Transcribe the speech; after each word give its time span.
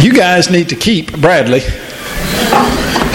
You 0.00 0.14
guys 0.14 0.50
need 0.50 0.70
to 0.70 0.76
keep 0.76 1.20
Bradley. 1.20 1.60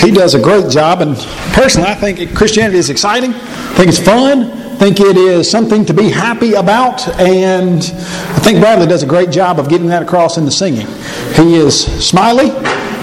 He 0.06 0.12
does 0.12 0.36
a 0.36 0.40
great 0.40 0.70
job, 0.70 1.02
and 1.02 1.18
personally, 1.54 1.90
I 1.90 1.96
think 1.96 2.36
Christianity 2.36 2.78
is 2.78 2.92
exciting. 2.92 3.34
I 3.34 3.74
think 3.76 3.90
it's 3.90 3.98
fun. 3.98 4.52
I 4.52 4.76
think 4.76 5.00
it 5.00 5.18
is 5.18 5.50
something 5.50 5.84
to 5.86 5.96
be 5.96 6.12
happy 6.12 6.54
about, 6.54 7.08
and 7.20 7.80
I 7.80 8.40
think 8.44 8.60
Bradley 8.60 8.86
does 8.86 9.02
a 9.02 9.08
great 9.08 9.32
job 9.32 9.60
of 9.60 9.68
getting 9.68 9.88
that 9.88 10.04
across 10.04 10.38
in 10.38 10.46
the 10.46 10.52
singing. 10.52 10.86
He 11.34 11.56
is 11.56 11.86
smiley 12.06 12.52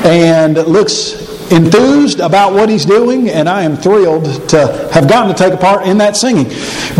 and 0.04 0.58
looks 0.58 1.21
enthused 1.50 2.20
about 2.20 2.52
what 2.52 2.68
he's 2.68 2.84
doing, 2.84 3.28
and 3.28 3.48
I 3.48 3.62
am 3.62 3.76
thrilled 3.76 4.48
to 4.50 4.90
have 4.92 5.08
gotten 5.08 5.34
to 5.34 5.42
take 5.42 5.52
a 5.52 5.56
part 5.56 5.86
in 5.86 5.98
that 5.98 6.16
singing. 6.16 6.48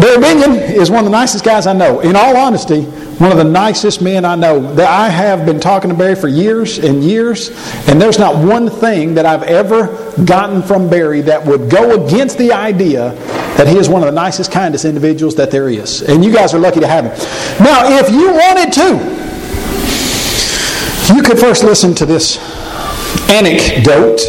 Barry 0.01 0.21
Bingen 0.21 0.57
is 0.57 0.91
one 0.91 1.01
of 1.01 1.05
the 1.05 1.11
nicest 1.11 1.45
guys 1.45 1.67
I 1.67 1.73
know. 1.73 2.01
In 2.01 2.17
all 2.17 2.37
honesty, 2.37 2.83
one 3.23 3.31
of 3.31 3.39
the 3.39 3.45
nicest 3.45 4.03
men 4.03 4.25
I 4.25 4.35
know. 4.35 4.75
That 4.75 4.89
I 4.89 5.09
have 5.09 5.47
been 5.47 5.61
talking 5.61 5.91
to 5.91 5.97
Barry 5.97 6.17
for 6.17 6.29
years 6.29 6.79
and 6.79 7.05
years, 7.05 7.51
and 7.89 8.01
there's 8.01 8.19
not 8.19 8.45
one 8.45 8.69
thing 8.69 9.14
that 9.14 9.27
I've 9.27 9.45
ever 9.45 9.86
gotten 10.25 10.63
from 10.63 10.91
Barry 10.91 11.21
that 11.22 11.45
would 11.45 11.71
go 11.71 12.05
against 12.05 12.39
the 12.39 12.53
idea 12.53 13.11
that 13.57 13.69
he 13.69 13.77
is 13.77 13.89
one 13.89 14.03
of 14.03 14.07
the 14.07 14.14
nicest, 14.14 14.50
kindest 14.50 14.85
individuals 14.85 15.36
that 15.36 15.50
there 15.50 15.69
is. 15.69 16.03
And 16.03 16.25
you 16.25 16.33
guys 16.33 16.53
are 16.55 16.59
lucky 16.59 16.81
to 16.81 16.89
have 16.89 17.05
him. 17.05 17.13
Now, 17.64 17.99
if 17.99 18.11
you 18.11 18.33
wanted 18.33 18.72
to, 18.72 19.22
you 21.14 21.22
could 21.22 21.39
first 21.39 21.63
listen 21.63 21.95
to 21.97 22.07
this 22.07 22.39
anecdote. 23.31 24.21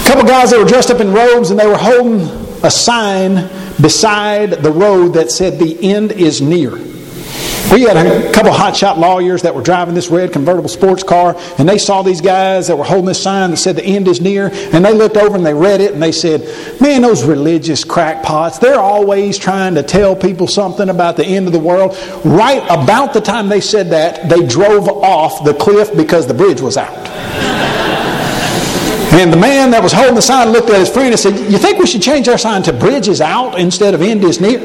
A 0.00 0.12
couple 0.12 0.24
guys 0.24 0.50
that 0.50 0.58
were 0.58 0.68
dressed 0.68 0.90
up 0.90 1.00
in 1.00 1.12
robes 1.12 1.50
and 1.50 1.58
they 1.58 1.66
were 1.66 1.76
holding 1.76 2.20
a 2.62 2.70
sign 2.70 3.48
beside 3.80 4.50
the 4.62 4.70
road 4.70 5.14
that 5.14 5.30
said, 5.30 5.58
The 5.58 5.78
end 5.82 6.12
is 6.12 6.40
near. 6.40 6.78
We 7.70 7.82
had 7.82 7.96
a 7.96 8.32
couple 8.32 8.50
hotshot 8.50 8.96
lawyers 8.96 9.42
that 9.42 9.54
were 9.54 9.62
driving 9.62 9.94
this 9.94 10.08
red 10.08 10.32
convertible 10.32 10.68
sports 10.68 11.04
car, 11.04 11.36
and 11.56 11.68
they 11.68 11.78
saw 11.78 12.02
these 12.02 12.20
guys 12.20 12.66
that 12.66 12.76
were 12.76 12.82
holding 12.82 13.06
this 13.06 13.22
sign 13.22 13.52
that 13.52 13.58
said 13.58 13.76
the 13.76 13.84
end 13.84 14.08
is 14.08 14.20
near, 14.20 14.50
and 14.52 14.84
they 14.84 14.92
looked 14.92 15.16
over 15.16 15.36
and 15.36 15.46
they 15.46 15.54
read 15.54 15.80
it, 15.80 15.92
and 15.92 16.02
they 16.02 16.10
said, 16.10 16.40
Man, 16.80 17.02
those 17.02 17.22
religious 17.22 17.84
crackpots, 17.84 18.58
they're 18.58 18.80
always 18.80 19.38
trying 19.38 19.76
to 19.76 19.84
tell 19.84 20.16
people 20.16 20.48
something 20.48 20.88
about 20.88 21.16
the 21.16 21.24
end 21.24 21.46
of 21.46 21.52
the 21.52 21.60
world. 21.60 21.96
Right 22.24 22.64
about 22.64 23.12
the 23.12 23.20
time 23.20 23.48
they 23.48 23.60
said 23.60 23.90
that, 23.90 24.28
they 24.28 24.44
drove 24.44 24.88
off 24.88 25.44
the 25.44 25.54
cliff 25.54 25.96
because 25.96 26.26
the 26.26 26.34
bridge 26.34 26.60
was 26.60 26.76
out. 26.76 27.06
And 29.12 29.32
the 29.32 29.36
man 29.36 29.70
that 29.70 29.82
was 29.82 29.92
holding 29.92 30.16
the 30.16 30.22
sign 30.22 30.48
looked 30.50 30.70
at 30.70 30.78
his 30.80 30.88
friend 30.88 31.10
and 31.10 31.20
said, 31.20 31.38
You 31.52 31.58
think 31.58 31.78
we 31.78 31.86
should 31.86 32.02
change 32.02 32.28
our 32.28 32.38
sign 32.38 32.64
to 32.64 32.72
bridge 32.72 33.06
is 33.06 33.20
out 33.20 33.60
instead 33.60 33.94
of 33.94 34.02
end 34.02 34.24
is 34.24 34.40
near? 34.40 34.58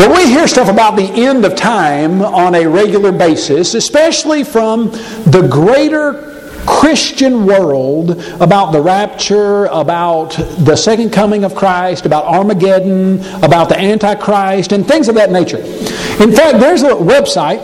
But 0.00 0.16
we 0.16 0.28
hear 0.28 0.48
stuff 0.48 0.70
about 0.70 0.96
the 0.96 1.02
end 1.02 1.44
of 1.44 1.54
time 1.54 2.22
on 2.22 2.54
a 2.54 2.66
regular 2.66 3.12
basis, 3.12 3.74
especially 3.74 4.44
from 4.44 4.92
the 5.26 5.46
greater 5.46 6.62
Christian 6.66 7.44
world 7.44 8.12
about 8.40 8.72
the 8.72 8.80
rapture, 8.80 9.66
about 9.66 10.30
the 10.64 10.74
second 10.74 11.10
coming 11.10 11.44
of 11.44 11.54
Christ, 11.54 12.06
about 12.06 12.24
Armageddon, 12.24 13.22
about 13.44 13.68
the 13.68 13.78
Antichrist, 13.78 14.72
and 14.72 14.88
things 14.88 15.10
of 15.10 15.16
that 15.16 15.30
nature. 15.30 15.58
In 15.58 16.32
fact, 16.32 16.60
there's 16.60 16.82
a 16.82 16.92
website, 16.92 17.60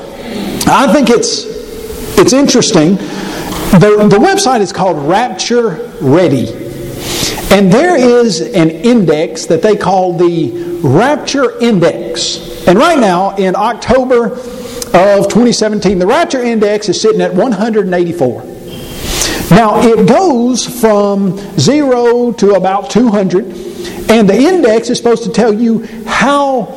I 0.68 0.92
think 0.92 1.08
it's, 1.08 1.46
it's 2.18 2.34
interesting 2.34 2.96
the, 2.96 4.08
the 4.10 4.18
website 4.18 4.60
is 4.60 4.74
called 4.74 5.08
Rapture 5.08 5.90
Ready. 6.02 6.65
And 7.50 7.72
there 7.72 7.96
is 7.96 8.40
an 8.40 8.70
index 8.70 9.46
that 9.46 9.62
they 9.62 9.76
call 9.76 10.12
the 10.12 10.80
Rapture 10.82 11.58
Index. 11.60 12.66
And 12.66 12.78
right 12.78 12.98
now, 12.98 13.34
in 13.36 13.54
October 13.56 14.32
of 14.32 15.28
2017, 15.28 15.98
the 15.98 16.06
Rapture 16.06 16.42
Index 16.42 16.88
is 16.88 17.00
sitting 17.00 17.20
at 17.20 17.34
184. 17.34 18.42
Now, 19.50 19.80
it 19.80 20.08
goes 20.08 20.66
from 20.66 21.38
0 21.58 22.32
to 22.32 22.54
about 22.54 22.90
200, 22.90 23.44
and 24.10 24.28
the 24.28 24.36
index 24.36 24.90
is 24.90 24.98
supposed 24.98 25.22
to 25.22 25.30
tell 25.30 25.54
you 25.54 25.86
how 26.04 26.76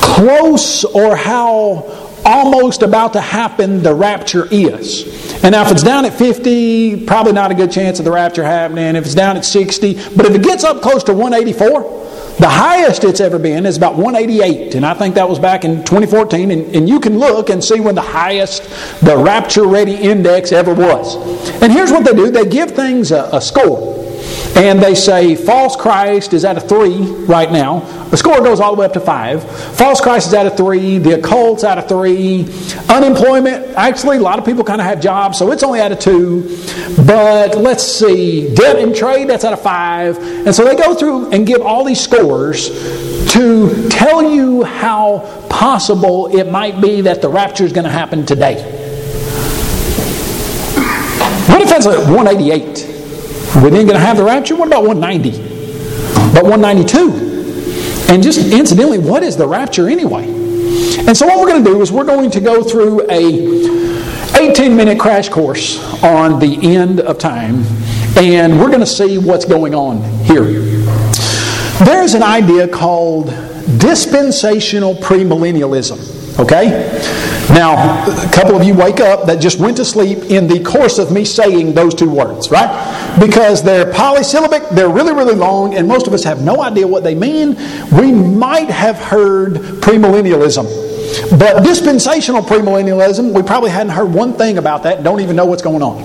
close 0.00 0.84
or 0.84 1.14
how 1.14 1.84
almost 2.26 2.82
about 2.82 3.12
to 3.12 3.20
happen 3.20 3.82
the 3.82 3.94
rapture 3.94 4.46
is. 4.50 5.04
And 5.44 5.52
now, 5.52 5.64
if 5.64 5.70
it's 5.70 5.82
down 5.82 6.04
at 6.04 6.12
50, 6.12 7.06
probably 7.06 7.32
not 7.32 7.52
a 7.52 7.54
good 7.54 7.70
chance 7.70 7.98
of 8.00 8.04
the 8.04 8.10
rapture 8.10 8.42
happening. 8.42 8.96
If 8.96 9.04
it's 9.04 9.14
down 9.14 9.36
at 9.36 9.44
60, 9.44 9.94
but 10.16 10.26
if 10.26 10.34
it 10.34 10.42
gets 10.42 10.64
up 10.64 10.82
close 10.82 11.04
to 11.04 11.14
184, 11.14 12.06
the 12.38 12.48
highest 12.48 13.04
it's 13.04 13.20
ever 13.20 13.38
been 13.38 13.64
is 13.64 13.78
about 13.78 13.94
188, 13.94 14.74
and 14.74 14.84
I 14.84 14.92
think 14.92 15.14
that 15.14 15.26
was 15.26 15.38
back 15.38 15.64
in 15.64 15.78
2014. 15.78 16.50
And, 16.50 16.76
and 16.76 16.88
you 16.88 17.00
can 17.00 17.18
look 17.18 17.48
and 17.48 17.64
see 17.64 17.80
when 17.80 17.94
the 17.94 18.02
highest 18.02 18.64
the 19.00 19.16
rapture 19.16 19.66
ready 19.66 19.94
index 19.94 20.52
ever 20.52 20.74
was. 20.74 21.16
And 21.62 21.72
here's 21.72 21.90
what 21.90 22.04
they 22.04 22.12
do 22.12 22.30
they 22.30 22.46
give 22.46 22.72
things 22.72 23.10
a, 23.10 23.30
a 23.32 23.40
score. 23.40 23.95
And 24.56 24.80
they 24.80 24.94
say 24.94 25.34
false 25.34 25.76
Christ 25.76 26.32
is 26.32 26.46
at 26.46 26.56
a 26.56 26.60
three 26.60 26.98
right 27.26 27.52
now. 27.52 27.80
The 28.08 28.16
score 28.16 28.40
goes 28.40 28.58
all 28.58 28.74
the 28.74 28.80
way 28.80 28.86
up 28.86 28.94
to 28.94 29.00
five. 29.00 29.44
False 29.76 30.00
Christ 30.00 30.28
is 30.28 30.34
at 30.34 30.46
a 30.46 30.50
three. 30.50 30.96
The 30.96 31.18
occult's 31.18 31.62
at 31.62 31.76
a 31.76 31.82
three. 31.82 32.48
Unemployment, 32.88 33.74
actually, 33.76 34.16
a 34.16 34.20
lot 34.20 34.38
of 34.38 34.46
people 34.46 34.64
kind 34.64 34.80
of 34.80 34.86
have 34.86 34.98
jobs, 34.98 35.36
so 35.36 35.52
it's 35.52 35.62
only 35.62 35.80
at 35.80 35.92
a 35.92 35.96
two. 35.96 36.56
But 37.06 37.58
let's 37.58 37.82
see, 37.84 38.54
debt 38.54 38.78
and 38.78 38.96
trade, 38.96 39.28
that's 39.28 39.44
at 39.44 39.52
a 39.52 39.58
five. 39.58 40.16
And 40.18 40.54
so 40.54 40.64
they 40.64 40.74
go 40.74 40.94
through 40.94 41.32
and 41.32 41.46
give 41.46 41.60
all 41.60 41.84
these 41.84 42.00
scores 42.00 42.70
to 43.32 43.88
tell 43.90 44.22
you 44.22 44.62
how 44.62 45.46
possible 45.50 46.34
it 46.34 46.50
might 46.50 46.80
be 46.80 47.02
that 47.02 47.20
the 47.20 47.28
rapture 47.28 47.64
is 47.64 47.74
going 47.74 47.84
to 47.84 47.90
happen 47.90 48.24
today. 48.24 48.54
What 51.50 51.60
if 51.60 51.68
that's 51.68 51.84
a 51.84 52.10
188? 52.10 52.95
We 53.56 53.68
ain't 53.68 53.88
going 53.88 53.88
to 53.88 53.98
have 53.98 54.16
the 54.18 54.24
rapture? 54.24 54.54
What 54.54 54.68
about 54.68 54.84
190? 54.84 55.30
But 56.34 56.44
192? 56.44 58.12
And 58.12 58.22
just 58.22 58.52
incidentally, 58.52 58.98
what 58.98 59.22
is 59.22 59.36
the 59.36 59.48
rapture 59.48 59.88
anyway? 59.88 60.28
And 60.28 61.16
so 61.16 61.26
what 61.26 61.38
we're 61.38 61.48
going 61.48 61.64
to 61.64 61.70
do 61.70 61.80
is 61.80 61.90
we're 61.90 62.04
going 62.04 62.30
to 62.32 62.40
go 62.40 62.62
through 62.62 63.10
a 63.10 64.36
18 64.36 64.76
minute 64.76 65.00
crash 65.00 65.28
course 65.28 65.82
on 66.02 66.38
the 66.38 66.58
end 66.62 67.00
of 67.00 67.18
time 67.18 67.64
and 68.18 68.58
we're 68.58 68.68
going 68.68 68.80
to 68.80 68.86
see 68.86 69.18
what's 69.18 69.44
going 69.44 69.74
on 69.74 70.02
here. 70.24 70.44
There's 71.84 72.14
an 72.14 72.22
idea 72.22 72.66
called 72.68 73.26
dispensational 73.78 74.94
premillennialism. 74.94 76.15
Okay? 76.38 77.00
Now, 77.50 78.04
a 78.06 78.30
couple 78.32 78.56
of 78.56 78.64
you 78.64 78.74
wake 78.74 79.00
up 79.00 79.26
that 79.26 79.40
just 79.40 79.58
went 79.60 79.76
to 79.76 79.84
sleep 79.84 80.18
in 80.30 80.48
the 80.48 80.62
course 80.62 80.98
of 80.98 81.12
me 81.12 81.24
saying 81.24 81.74
those 81.74 81.94
two 81.94 82.10
words, 82.10 82.50
right? 82.50 83.16
Because 83.20 83.62
they're 83.62 83.92
polysyllabic, 83.92 84.68
they're 84.70 84.88
really, 84.88 85.14
really 85.14 85.34
long, 85.34 85.74
and 85.74 85.86
most 85.86 86.06
of 86.06 86.12
us 86.12 86.24
have 86.24 86.42
no 86.42 86.62
idea 86.62 86.86
what 86.86 87.04
they 87.04 87.14
mean. 87.14 87.56
We 87.92 88.12
might 88.12 88.68
have 88.68 88.96
heard 88.96 89.54
premillennialism. 89.80 90.64
But 91.38 91.62
dispensational 91.62 92.42
premillennialism, 92.42 93.32
we 93.32 93.42
probably 93.42 93.70
hadn't 93.70 93.92
heard 93.92 94.12
one 94.12 94.32
thing 94.34 94.58
about 94.58 94.82
that, 94.82 95.04
don't 95.04 95.20
even 95.20 95.36
know 95.36 95.46
what's 95.46 95.62
going 95.62 95.82
on. 95.82 96.02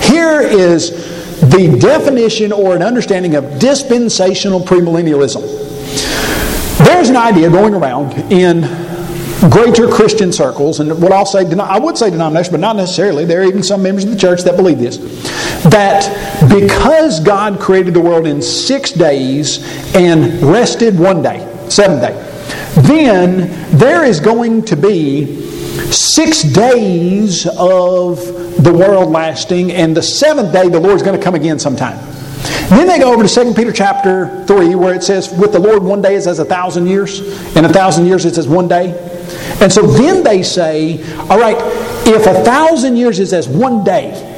Here 0.00 0.40
is 0.40 0.90
the 1.40 1.76
definition 1.80 2.52
or 2.52 2.76
an 2.76 2.82
understanding 2.82 3.34
of 3.34 3.58
dispensational 3.58 4.60
premillennialism. 4.60 5.42
There's 6.86 7.08
an 7.08 7.16
idea 7.16 7.50
going 7.50 7.74
around 7.74 8.12
in 8.32 8.62
greater 9.50 9.88
Christian 9.88 10.32
circles, 10.32 10.80
and 10.80 11.00
what 11.00 11.12
I'll 11.12 11.26
say, 11.26 11.44
I 11.58 11.78
would 11.78 11.98
say 11.98 12.10
denomination, 12.10 12.52
but 12.52 12.60
not 12.60 12.76
necessarily. 12.76 13.24
There 13.24 13.42
are 13.42 13.44
even 13.44 13.62
some 13.62 13.82
members 13.82 14.04
of 14.04 14.10
the 14.10 14.16
church 14.16 14.42
that 14.42 14.56
believe 14.56 14.78
this. 14.78 14.98
That 15.64 16.48
because 16.48 17.20
God 17.20 17.60
created 17.60 17.94
the 17.94 18.00
world 18.00 18.26
in 18.26 18.42
six 18.42 18.92
days 18.92 19.94
and 19.94 20.42
rested 20.42 20.98
one 20.98 21.22
day, 21.22 21.40
seventh 21.68 22.02
day, 22.02 22.34
then 22.82 23.76
there 23.76 24.04
is 24.04 24.20
going 24.20 24.64
to 24.66 24.76
be 24.76 25.42
six 25.90 26.42
days 26.42 27.46
of 27.46 28.18
the 28.62 28.72
world 28.72 29.10
lasting, 29.10 29.72
and 29.72 29.96
the 29.96 30.02
seventh 30.02 30.52
day 30.52 30.68
the 30.68 30.80
Lord's 30.80 31.02
going 31.02 31.18
to 31.18 31.22
come 31.22 31.34
again 31.34 31.58
sometime. 31.58 31.98
Then 32.68 32.86
they 32.86 32.98
go 32.98 33.12
over 33.12 33.26
to 33.26 33.44
2 33.44 33.54
Peter 33.54 33.72
chapter 33.72 34.44
3, 34.46 34.74
where 34.74 34.94
it 34.94 35.02
says, 35.02 35.32
With 35.32 35.52
the 35.52 35.58
Lord 35.58 35.82
one 35.82 36.02
day 36.02 36.14
is 36.14 36.26
as 36.26 36.38
a 36.38 36.44
thousand 36.44 36.86
years, 36.86 37.20
and 37.56 37.64
a 37.64 37.68
thousand 37.68 38.06
years 38.06 38.24
is 38.24 38.38
as 38.38 38.48
one 38.48 38.68
day. 38.68 39.13
And 39.60 39.72
so 39.72 39.86
then 39.86 40.22
they 40.22 40.42
say, 40.42 41.02
all 41.28 41.38
right, 41.38 41.56
if 42.06 42.26
a 42.26 42.34
thousand 42.44 42.96
years 42.96 43.18
is 43.18 43.32
as 43.32 43.48
one 43.48 43.84
day, 43.84 44.30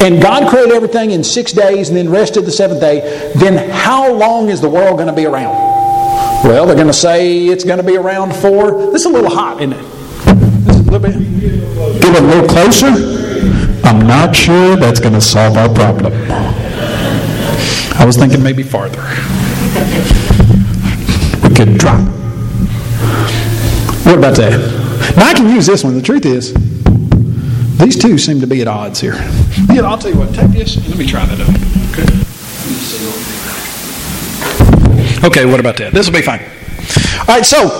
and 0.00 0.20
God 0.20 0.50
created 0.50 0.72
everything 0.74 1.12
in 1.12 1.24
six 1.24 1.52
days 1.52 1.88
and 1.88 1.96
then 1.96 2.10
rested 2.10 2.44
the 2.44 2.50
seventh 2.50 2.80
day, 2.80 3.32
then 3.36 3.70
how 3.70 4.12
long 4.12 4.48
is 4.50 4.60
the 4.60 4.68
world 4.68 4.96
going 4.96 5.08
to 5.08 5.14
be 5.14 5.26
around? 5.26 5.54
Well, 6.44 6.66
they're 6.66 6.74
going 6.74 6.88
to 6.88 6.92
say 6.92 7.46
it's 7.46 7.64
going 7.64 7.78
to 7.78 7.84
be 7.84 7.96
around 7.96 8.34
for. 8.34 8.92
This 8.92 9.02
is 9.02 9.06
a 9.06 9.10
little 9.10 9.30
hot, 9.30 9.62
isn't 9.62 9.72
it? 9.72 9.82
This 10.66 10.76
is 10.76 10.86
a 10.86 10.90
little 10.90 11.00
bit. 11.00 12.00
Get 12.02 12.22
a 12.22 12.26
little 12.26 12.48
closer. 12.48 12.88
I'm 13.84 14.06
not 14.06 14.36
sure 14.36 14.76
that's 14.76 15.00
going 15.00 15.14
to 15.14 15.20
solve 15.20 15.56
our 15.56 15.72
problem. 15.72 16.12
I 17.96 18.04
was 18.04 18.16
thinking 18.16 18.42
maybe 18.42 18.62
farther. 18.62 19.00
We 21.48 21.54
could 21.54 21.78
drop. 21.78 22.23
What 24.14 24.30
about 24.30 24.36
that? 24.36 25.16
Now 25.16 25.26
I 25.26 25.34
can 25.34 25.48
use 25.52 25.66
this 25.66 25.82
one. 25.82 25.96
The 25.96 26.00
truth 26.00 26.24
is, 26.24 26.54
These 27.78 27.98
two 27.98 28.16
seem 28.16 28.38
to 28.42 28.46
be 28.46 28.60
at 28.60 28.68
odds 28.68 29.00
here. 29.00 29.14
Yeah, 29.72 29.80
I'll 29.82 29.98
tell 29.98 30.12
you 30.12 30.18
what, 30.20 30.32
take 30.32 30.52
this 30.52 30.76
and 30.76 30.86
let 30.86 30.98
me 30.98 31.04
try 31.04 31.26
that 31.26 31.40
up. 31.40 31.48
Okay. 31.90 32.06
Okay, 35.26 35.50
what 35.50 35.58
about 35.58 35.76
that? 35.78 35.92
This 35.92 36.06
will 36.06 36.14
be 36.14 36.22
fine. 36.22 36.42
All 37.22 37.34
right, 37.34 37.44
so 37.44 37.70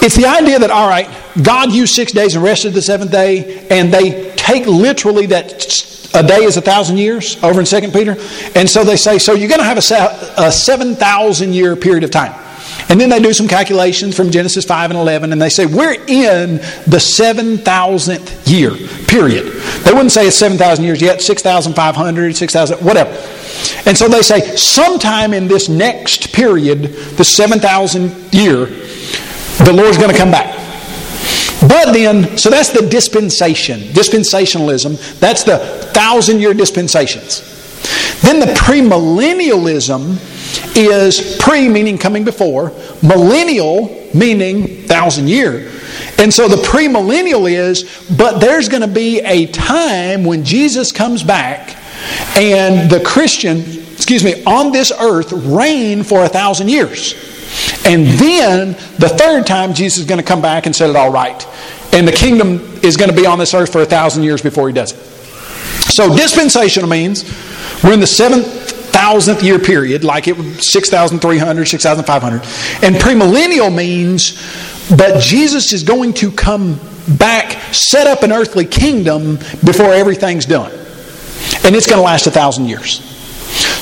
it's 0.00 0.14
the 0.14 0.26
idea 0.26 0.60
that, 0.60 0.70
all 0.70 0.88
right, 0.88 1.10
God 1.42 1.72
used 1.72 1.96
six 1.96 2.12
days 2.12 2.36
and 2.36 2.44
rested 2.44 2.74
the 2.74 2.82
seventh 2.82 3.10
day, 3.10 3.66
and 3.68 3.92
they 3.92 4.30
take 4.36 4.66
literally 4.66 5.26
that 5.26 5.66
a 6.14 6.22
day 6.24 6.44
is 6.44 6.56
a 6.56 6.62
thousand 6.62 6.98
years 6.98 7.42
over 7.42 7.58
in 7.58 7.66
Second 7.66 7.92
Peter. 7.92 8.14
And 8.54 8.70
so 8.70 8.84
they 8.84 8.96
say, 8.96 9.18
so 9.18 9.32
you're 9.32 9.48
going 9.48 9.58
to 9.58 9.64
have 9.64 9.78
a, 9.78 10.42
a 10.46 10.52
7,000 10.52 11.52
year 11.52 11.74
period 11.74 12.04
of 12.04 12.12
time. 12.12 12.40
And 12.92 13.00
then 13.00 13.08
they 13.08 13.20
do 13.20 13.32
some 13.32 13.48
calculations 13.48 14.14
from 14.14 14.30
Genesis 14.30 14.66
5 14.66 14.90
and 14.90 15.00
11, 15.00 15.32
and 15.32 15.40
they 15.40 15.48
say, 15.48 15.64
We're 15.64 15.94
in 15.94 16.56
the 16.86 16.98
7,000th 16.98 18.46
year, 18.46 18.72
period. 19.06 19.46
They 19.84 19.92
wouldn't 19.94 20.12
say 20.12 20.26
it's 20.26 20.36
7,000 20.36 20.84
years 20.84 21.00
yet, 21.00 21.22
6,500, 21.22 22.36
6,000, 22.36 22.78
whatever. 22.84 23.10
And 23.86 23.96
so 23.96 24.08
they 24.08 24.20
say, 24.20 24.40
sometime 24.56 25.32
in 25.32 25.48
this 25.48 25.70
next 25.70 26.34
period, 26.34 26.82
the 27.16 27.24
7,000 27.24 28.34
year, 28.34 28.66
the 28.66 29.72
Lord's 29.74 29.96
going 29.96 30.10
to 30.10 30.18
come 30.18 30.30
back. 30.30 30.54
But 31.62 31.94
then, 31.94 32.36
so 32.36 32.50
that's 32.50 32.68
the 32.68 32.86
dispensation, 32.86 33.80
dispensationalism. 33.94 35.18
That's 35.18 35.44
the 35.44 35.60
thousand 35.94 36.40
year 36.40 36.52
dispensations. 36.52 37.40
Then 38.20 38.38
the 38.38 38.52
premillennialism 38.52 40.18
is 40.76 41.36
pre 41.38 41.68
meaning 41.68 41.98
coming 41.98 42.24
before, 42.24 42.72
millennial 43.02 43.88
meaning 44.14 44.82
thousand 44.82 45.28
year. 45.28 45.70
And 46.18 46.32
so 46.32 46.48
the 46.48 46.56
premillennial 46.56 47.50
is, 47.50 48.06
but 48.16 48.38
there's 48.38 48.68
going 48.68 48.82
to 48.82 48.88
be 48.88 49.20
a 49.20 49.46
time 49.46 50.24
when 50.24 50.44
Jesus 50.44 50.92
comes 50.92 51.22
back 51.22 51.76
and 52.36 52.90
the 52.90 53.02
Christian, 53.04 53.58
excuse 53.92 54.24
me, 54.24 54.42
on 54.44 54.72
this 54.72 54.92
earth 54.92 55.32
reign 55.32 56.02
for 56.02 56.24
a 56.24 56.28
thousand 56.28 56.68
years. 56.68 57.14
And 57.84 58.06
then 58.06 58.72
the 58.98 59.08
third 59.08 59.46
time, 59.46 59.74
Jesus 59.74 60.00
is 60.00 60.06
going 60.06 60.20
to 60.20 60.26
come 60.26 60.40
back 60.40 60.66
and 60.66 60.74
set 60.74 60.88
it 60.88 60.96
all 60.96 61.10
right. 61.10 61.46
And 61.92 62.08
the 62.08 62.12
kingdom 62.12 62.60
is 62.82 62.96
going 62.96 63.10
to 63.10 63.16
be 63.16 63.26
on 63.26 63.38
this 63.38 63.52
earth 63.54 63.70
for 63.70 63.82
a 63.82 63.86
thousand 63.86 64.22
years 64.22 64.40
before 64.40 64.68
he 64.68 64.74
does 64.74 64.92
it. 64.92 64.98
So 65.92 66.14
dispensational 66.16 66.88
means 66.88 67.24
we're 67.84 67.92
in 67.92 68.00
the 68.00 68.06
seventh 68.06 68.61
thousandth 68.92 69.42
year 69.42 69.58
period, 69.58 70.04
like 70.04 70.28
it 70.28 70.36
was 70.36 70.70
6,300, 70.70 71.64
6,500. 71.66 72.34
And 72.84 72.96
premillennial 72.96 73.74
means 73.74 74.34
that 74.88 75.20
Jesus 75.20 75.72
is 75.72 75.82
going 75.82 76.14
to 76.14 76.30
come 76.30 76.78
back, 77.18 77.52
set 77.74 78.06
up 78.06 78.22
an 78.22 78.32
earthly 78.32 78.64
kingdom 78.64 79.36
before 79.64 79.92
everything's 79.92 80.46
done. 80.46 80.70
And 81.64 81.74
it's 81.74 81.86
going 81.86 81.98
to 81.98 82.04
last 82.04 82.26
a 82.26 82.30
thousand 82.30 82.66
years. 82.66 83.00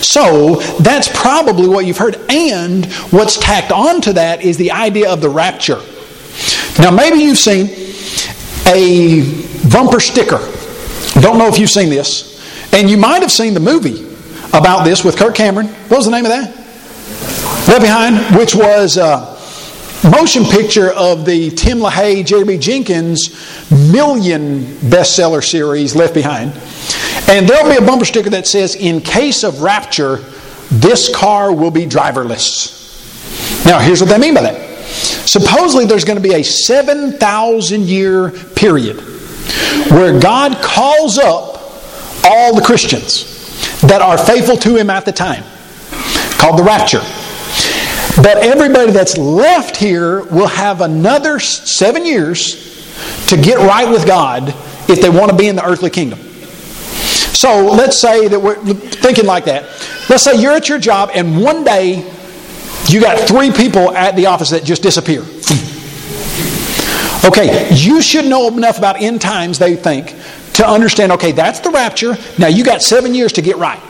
So 0.06 0.56
that's 0.80 1.08
probably 1.08 1.68
what 1.68 1.86
you've 1.86 1.98
heard. 1.98 2.16
And 2.30 2.86
what's 3.10 3.36
tacked 3.36 3.72
onto 3.72 4.12
that 4.14 4.42
is 4.42 4.56
the 4.56 4.72
idea 4.72 5.10
of 5.10 5.20
the 5.20 5.28
rapture. 5.28 5.80
Now, 6.78 6.90
maybe 6.90 7.18
you've 7.18 7.38
seen 7.38 7.68
a 8.66 9.68
bumper 9.70 10.00
sticker. 10.00 10.38
Don't 11.20 11.38
know 11.38 11.48
if 11.48 11.58
you've 11.58 11.70
seen 11.70 11.90
this. 11.90 12.28
And 12.72 12.88
you 12.88 12.96
might 12.96 13.22
have 13.22 13.32
seen 13.32 13.54
the 13.54 13.60
movie 13.60 14.09
about 14.52 14.84
this 14.84 15.04
with 15.04 15.16
Kirk 15.16 15.34
Cameron. 15.34 15.66
What 15.66 15.98
was 15.98 16.06
the 16.06 16.12
name 16.12 16.24
of 16.24 16.30
that? 16.30 16.56
Left 17.68 17.82
Behind, 17.82 18.36
which 18.36 18.54
was 18.54 18.96
a 18.96 19.38
motion 20.08 20.44
picture 20.44 20.90
of 20.90 21.24
the 21.24 21.50
Tim 21.50 21.78
LaHaye, 21.78 22.24
Jerry 22.24 22.44
B. 22.44 22.58
Jenkins 22.58 23.30
million 23.70 24.64
bestseller 24.64 25.44
series, 25.44 25.94
Left 25.94 26.14
Behind. 26.14 26.52
And 27.28 27.48
there'll 27.48 27.70
be 27.70 27.76
a 27.76 27.86
bumper 27.86 28.04
sticker 28.04 28.30
that 28.30 28.46
says, 28.46 28.74
In 28.74 29.00
case 29.00 29.44
of 29.44 29.62
rapture, 29.62 30.16
this 30.70 31.14
car 31.14 31.52
will 31.52 31.70
be 31.70 31.86
driverless. 31.86 32.78
Now, 33.64 33.78
here's 33.78 34.00
what 34.00 34.10
they 34.10 34.18
mean 34.18 34.34
by 34.34 34.42
that. 34.42 34.84
Supposedly, 34.86 35.86
there's 35.86 36.04
going 36.04 36.20
to 36.20 36.28
be 36.28 36.34
a 36.34 36.42
7,000 36.42 37.82
year 37.82 38.30
period 38.30 38.96
where 39.90 40.18
God 40.18 40.56
calls 40.62 41.18
up 41.18 41.60
all 42.24 42.54
the 42.54 42.62
Christians 42.64 43.39
that 43.82 44.00
are 44.02 44.18
faithful 44.18 44.56
to 44.58 44.76
Him 44.76 44.90
at 44.90 45.04
the 45.04 45.12
time, 45.12 45.44
called 46.38 46.58
the 46.58 46.62
rapture. 46.62 47.02
But 48.22 48.38
everybody 48.38 48.92
that's 48.92 49.16
left 49.16 49.76
here 49.76 50.24
will 50.24 50.48
have 50.48 50.80
another 50.80 51.38
seven 51.38 52.04
years 52.04 52.70
to 53.28 53.36
get 53.36 53.58
right 53.58 53.88
with 53.88 54.06
God 54.06 54.48
if 54.88 55.00
they 55.00 55.08
want 55.08 55.30
to 55.30 55.36
be 55.36 55.48
in 55.48 55.56
the 55.56 55.64
earthly 55.64 55.90
kingdom. 55.90 56.18
So 56.18 57.66
let's 57.72 57.98
say 57.98 58.28
that 58.28 58.38
we're 58.38 58.56
thinking 58.56 59.24
like 59.24 59.46
that. 59.46 59.62
Let's 60.10 60.24
say 60.24 60.34
you're 60.34 60.52
at 60.52 60.68
your 60.68 60.78
job 60.78 61.10
and 61.14 61.40
one 61.40 61.64
day 61.64 62.12
you 62.88 63.00
got 63.00 63.26
three 63.26 63.50
people 63.50 63.96
at 63.96 64.16
the 64.16 64.26
office 64.26 64.50
that 64.50 64.64
just 64.64 64.82
disappear. 64.82 65.24
Okay, 67.22 67.68
you 67.74 68.00
should 68.00 68.24
know 68.24 68.48
enough 68.48 68.78
about 68.78 69.02
end 69.02 69.20
times, 69.20 69.58
they 69.58 69.76
think, 69.76 70.16
to 70.60 70.68
understand 70.68 71.12
okay, 71.12 71.32
that's 71.32 71.60
the 71.60 71.70
rapture. 71.70 72.16
Now 72.38 72.48
you 72.48 72.64
got 72.64 72.82
seven 72.82 73.14
years 73.14 73.32
to 73.34 73.42
get 73.42 73.56
right. 73.56 73.80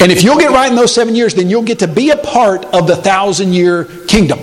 And 0.00 0.10
if 0.10 0.22
you'll 0.22 0.38
get 0.38 0.50
right 0.50 0.70
in 0.70 0.76
those 0.76 0.94
seven 0.94 1.14
years, 1.14 1.34
then 1.34 1.50
you'll 1.50 1.62
get 1.62 1.80
to 1.80 1.88
be 1.88 2.10
a 2.10 2.16
part 2.16 2.64
of 2.66 2.86
the 2.86 2.96
thousand 2.96 3.52
year 3.52 3.84
kingdom. 4.06 4.38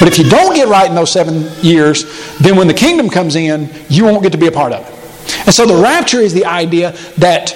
But 0.00 0.08
if 0.08 0.18
you 0.18 0.28
don't 0.28 0.54
get 0.54 0.68
right 0.68 0.88
in 0.88 0.94
those 0.94 1.12
seven 1.12 1.48
years, 1.62 2.04
then 2.38 2.56
when 2.56 2.66
the 2.66 2.74
kingdom 2.74 3.08
comes 3.08 3.36
in, 3.36 3.70
you 3.88 4.04
won't 4.04 4.22
get 4.22 4.32
to 4.32 4.38
be 4.38 4.48
a 4.48 4.52
part 4.52 4.72
of 4.72 4.86
it. 4.86 5.46
And 5.46 5.54
so 5.54 5.66
the 5.66 5.80
rapture 5.80 6.18
is 6.18 6.34
the 6.34 6.44
idea 6.44 6.92
that 7.18 7.54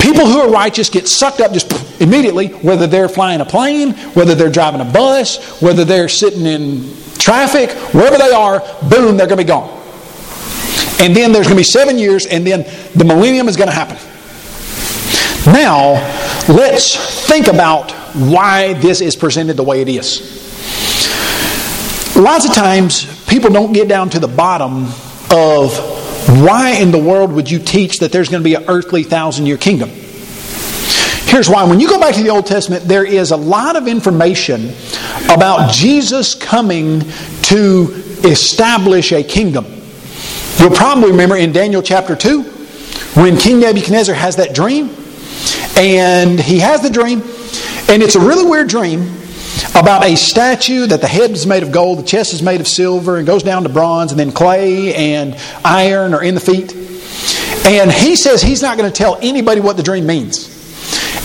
people 0.00 0.26
who 0.26 0.40
are 0.40 0.50
righteous 0.50 0.90
get 0.90 1.06
sucked 1.06 1.40
up 1.40 1.52
just 1.52 2.00
immediately, 2.00 2.48
whether 2.48 2.86
they're 2.86 3.08
flying 3.08 3.40
a 3.40 3.44
plane, 3.44 3.92
whether 4.14 4.34
they're 4.34 4.50
driving 4.50 4.80
a 4.80 4.84
bus, 4.84 5.60
whether 5.62 5.84
they're 5.84 6.08
sitting 6.08 6.46
in 6.46 6.92
traffic, 7.18 7.70
wherever 7.94 8.18
they 8.18 8.30
are, 8.30 8.60
boom, 8.90 9.16
they're 9.16 9.26
going 9.26 9.30
to 9.30 9.36
be 9.36 9.44
gone. 9.44 9.75
And 10.98 11.14
then 11.14 11.32
there's 11.32 11.46
going 11.46 11.56
to 11.56 11.60
be 11.60 11.64
seven 11.64 11.98
years, 11.98 12.26
and 12.26 12.46
then 12.46 12.62
the 12.94 13.04
millennium 13.04 13.48
is 13.48 13.56
going 13.56 13.68
to 13.68 13.74
happen. 13.74 13.96
Now, 15.52 15.92
let's 16.48 17.26
think 17.28 17.46
about 17.48 17.92
why 18.14 18.72
this 18.74 19.00
is 19.00 19.14
presented 19.14 19.56
the 19.56 19.62
way 19.62 19.82
it 19.82 19.88
is. 19.88 20.44
Lots 22.16 22.48
of 22.48 22.54
times, 22.54 23.24
people 23.26 23.50
don't 23.50 23.72
get 23.72 23.88
down 23.88 24.08
to 24.10 24.18
the 24.18 24.28
bottom 24.28 24.86
of 25.30 25.76
why 26.42 26.76
in 26.80 26.90
the 26.90 26.98
world 26.98 27.30
would 27.32 27.50
you 27.50 27.58
teach 27.58 27.98
that 28.00 28.10
there's 28.10 28.28
going 28.28 28.42
to 28.42 28.44
be 28.44 28.54
an 28.54 28.64
earthly 28.68 29.02
thousand 29.02 29.46
year 29.46 29.58
kingdom? 29.58 29.90
Here's 29.90 31.48
why. 31.48 31.64
When 31.64 31.78
you 31.78 31.88
go 31.88 32.00
back 32.00 32.14
to 32.14 32.22
the 32.22 32.30
Old 32.30 32.46
Testament, 32.46 32.84
there 32.84 33.04
is 33.04 33.30
a 33.32 33.36
lot 33.36 33.76
of 33.76 33.86
information 33.86 34.72
about 35.28 35.72
Jesus 35.72 36.34
coming 36.34 37.00
to 37.42 38.02
establish 38.24 39.12
a 39.12 39.22
kingdom. 39.22 39.66
You'll 40.58 40.70
probably 40.70 41.10
remember 41.10 41.36
in 41.36 41.52
Daniel 41.52 41.82
chapter 41.82 42.16
2 42.16 42.42
when 43.14 43.36
King 43.36 43.60
Nebuchadnezzar 43.60 44.14
has 44.14 44.36
that 44.36 44.54
dream. 44.54 44.90
And 45.76 46.40
he 46.40 46.60
has 46.60 46.80
the 46.80 46.88
dream, 46.88 47.20
and 47.90 48.02
it's 48.02 48.14
a 48.14 48.20
really 48.20 48.48
weird 48.48 48.68
dream 48.68 49.02
about 49.74 50.04
a 50.04 50.16
statue 50.16 50.86
that 50.86 51.02
the 51.02 51.06
head 51.06 51.30
is 51.32 51.46
made 51.46 51.62
of 51.62 51.70
gold, 51.70 51.98
the 51.98 52.02
chest 52.02 52.32
is 52.32 52.42
made 52.42 52.60
of 52.60 52.66
silver, 52.66 53.18
and 53.18 53.26
goes 53.26 53.42
down 53.42 53.62
to 53.64 53.68
bronze, 53.68 54.10
and 54.10 54.18
then 54.18 54.32
clay 54.32 54.94
and 54.94 55.36
iron 55.64 56.14
are 56.14 56.22
in 56.22 56.34
the 56.34 56.40
feet. 56.40 56.74
And 57.66 57.92
he 57.92 58.16
says 58.16 58.40
he's 58.40 58.62
not 58.62 58.78
going 58.78 58.90
to 58.90 58.96
tell 58.96 59.18
anybody 59.20 59.60
what 59.60 59.76
the 59.76 59.82
dream 59.82 60.06
means. 60.06 60.48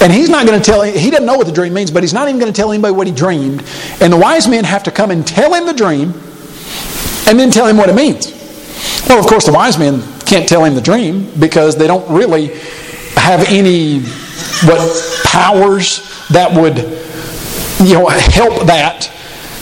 And 0.02 0.12
he's 0.12 0.30
not 0.30 0.46
going 0.46 0.60
to 0.62 0.66
tell, 0.66 0.82
he 0.82 1.10
doesn't 1.10 1.26
know 1.26 1.38
what 1.38 1.48
the 1.48 1.54
dream 1.54 1.74
means, 1.74 1.92
but 1.92 2.04
he's 2.04 2.14
not 2.14 2.28
even 2.28 2.40
going 2.40 2.52
to 2.52 2.56
tell 2.56 2.72
anybody 2.74 2.94
what 2.94 3.08
he 3.08 3.14
dreamed. 3.14 3.64
And 4.02 4.12
the 4.12 4.18
wise 4.18 4.50
men 4.50 4.66
have 4.66 4.84
to 4.84 4.92
come 4.92 5.12
and 5.12 5.26
tell 5.26 5.54
him 5.54 5.66
the 5.66 5.74
dream 5.74 6.10
and 7.28 7.40
then 7.40 7.52
tell 7.52 7.68
him 7.68 7.78
what 7.78 7.88
it 7.88 7.96
means. 7.96 8.41
Well, 9.08 9.20
of 9.20 9.28
course, 9.28 9.46
the 9.46 9.52
wise 9.52 9.78
men 9.78 10.02
can't 10.26 10.48
tell 10.48 10.64
him 10.64 10.76
the 10.76 10.82
dream 10.82 11.32
because 11.40 11.76
they 11.76 11.88
don't 11.88 12.10
really 12.14 12.48
have 13.16 13.46
any 13.50 14.00
what 14.66 15.24
powers 15.26 16.28
that 16.30 16.54
would 16.54 16.78
you 17.88 17.96
know, 17.96 18.08
help 18.08 18.66
that. 18.68 19.04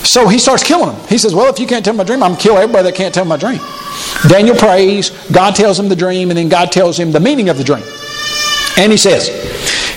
So 0.04 0.28
he 0.28 0.40
starts 0.40 0.64
killing 0.64 0.96
them. 0.96 1.08
He 1.08 1.18
says, 1.18 1.34
Well, 1.34 1.52
if 1.52 1.60
you 1.60 1.68
can't 1.68 1.84
tell 1.84 1.94
my 1.94 2.04
dream, 2.04 2.24
I'm 2.24 2.32
going 2.32 2.40
to 2.40 2.44
kill 2.44 2.58
everybody 2.58 2.84
that 2.84 2.96
can't 2.96 3.14
tell 3.14 3.26
my 3.26 3.38
dream. 3.38 3.60
Daniel 4.28 4.56
prays, 4.56 5.10
God 5.32 5.56
tells 5.56 5.80
him 5.80 5.90
the 5.90 5.96
dream, 5.96 6.30
and 6.30 6.38
then 6.38 6.50
God 6.50 6.72
tells 6.72 7.00
him 7.00 7.12
the 7.12 7.20
meaning 7.20 7.50
of 7.50 7.58
the 7.58 7.64
dream. 7.64 7.84
And 8.78 8.92
he 8.92 8.98
says, 8.98 9.28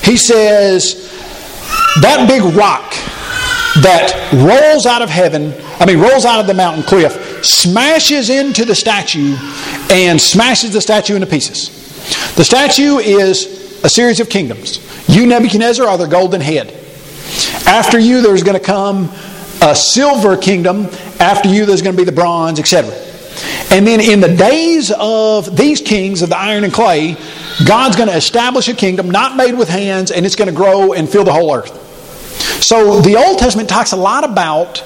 He 0.04 0.16
says, 0.16 1.10
that 2.00 2.26
big 2.26 2.42
rock 2.56 2.92
that 3.82 4.12
rolls 4.32 4.86
out 4.86 5.02
of 5.02 5.10
heaven, 5.10 5.54
I 5.78 5.86
mean, 5.86 5.98
rolls 5.98 6.24
out 6.24 6.40
of 6.40 6.46
the 6.46 6.54
mountain 6.54 6.82
cliff, 6.82 7.31
smashes 7.42 8.30
into 8.30 8.64
the 8.64 8.74
statue 8.74 9.36
and 9.90 10.20
smashes 10.20 10.72
the 10.72 10.80
statue 10.80 11.14
into 11.14 11.26
pieces. 11.26 11.68
The 12.34 12.44
statue 12.44 12.98
is 12.98 13.84
a 13.84 13.88
series 13.88 14.20
of 14.20 14.28
kingdoms. 14.28 14.80
You, 15.08 15.26
Nebuchadnezzar, 15.26 15.86
are 15.86 15.98
the 15.98 16.06
golden 16.06 16.40
head. 16.40 16.72
After 17.66 17.98
you, 17.98 18.20
there's 18.22 18.42
going 18.42 18.58
to 18.58 18.64
come 18.64 19.10
a 19.60 19.74
silver 19.74 20.36
kingdom. 20.36 20.88
After 21.20 21.48
you, 21.48 21.66
there's 21.66 21.82
going 21.82 21.96
to 21.96 22.00
be 22.00 22.04
the 22.04 22.12
bronze, 22.12 22.58
etc. 22.58 22.90
And 23.70 23.86
then 23.86 24.00
in 24.00 24.20
the 24.20 24.34
days 24.34 24.92
of 24.98 25.56
these 25.56 25.80
kings 25.80 26.22
of 26.22 26.28
the 26.28 26.38
iron 26.38 26.64
and 26.64 26.72
clay, 26.72 27.16
God's 27.66 27.96
going 27.96 28.08
to 28.08 28.16
establish 28.16 28.68
a 28.68 28.74
kingdom 28.74 29.10
not 29.10 29.36
made 29.36 29.54
with 29.54 29.68
hands, 29.68 30.10
and 30.10 30.26
it's 30.26 30.36
going 30.36 30.48
to 30.48 30.54
grow 30.54 30.92
and 30.92 31.08
fill 31.08 31.24
the 31.24 31.32
whole 31.32 31.54
earth. 31.54 31.78
So 32.62 33.00
the 33.00 33.16
Old 33.16 33.38
Testament 33.38 33.68
talks 33.68 33.92
a 33.92 33.96
lot 33.96 34.24
about 34.24 34.84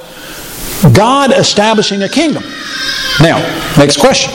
God 0.95 1.33
establishing 1.33 2.03
a 2.03 2.09
kingdom. 2.09 2.43
Now, 3.21 3.39
next 3.77 3.99
question. 3.99 4.33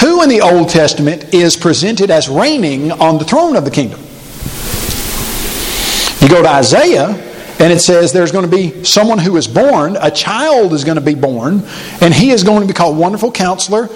Who 0.00 0.22
in 0.22 0.28
the 0.28 0.40
Old 0.40 0.68
Testament 0.68 1.34
is 1.34 1.56
presented 1.56 2.10
as 2.10 2.28
reigning 2.28 2.90
on 2.90 3.18
the 3.18 3.24
throne 3.24 3.56
of 3.56 3.64
the 3.64 3.70
kingdom? 3.70 4.00
You 6.20 6.28
go 6.28 6.42
to 6.42 6.48
Isaiah, 6.48 7.08
and 7.58 7.72
it 7.72 7.80
says 7.80 8.12
there's 8.12 8.32
going 8.32 8.48
to 8.48 8.56
be 8.56 8.84
someone 8.84 9.18
who 9.18 9.36
is 9.36 9.46
born, 9.46 9.96
a 10.00 10.10
child 10.10 10.72
is 10.72 10.84
going 10.84 10.96
to 10.96 11.04
be 11.04 11.14
born, 11.14 11.62
and 12.00 12.14
he 12.14 12.30
is 12.30 12.44
going 12.44 12.62
to 12.62 12.66
be 12.66 12.72
called 12.72 12.96
Wonderful 12.96 13.32
Counselor. 13.32 13.88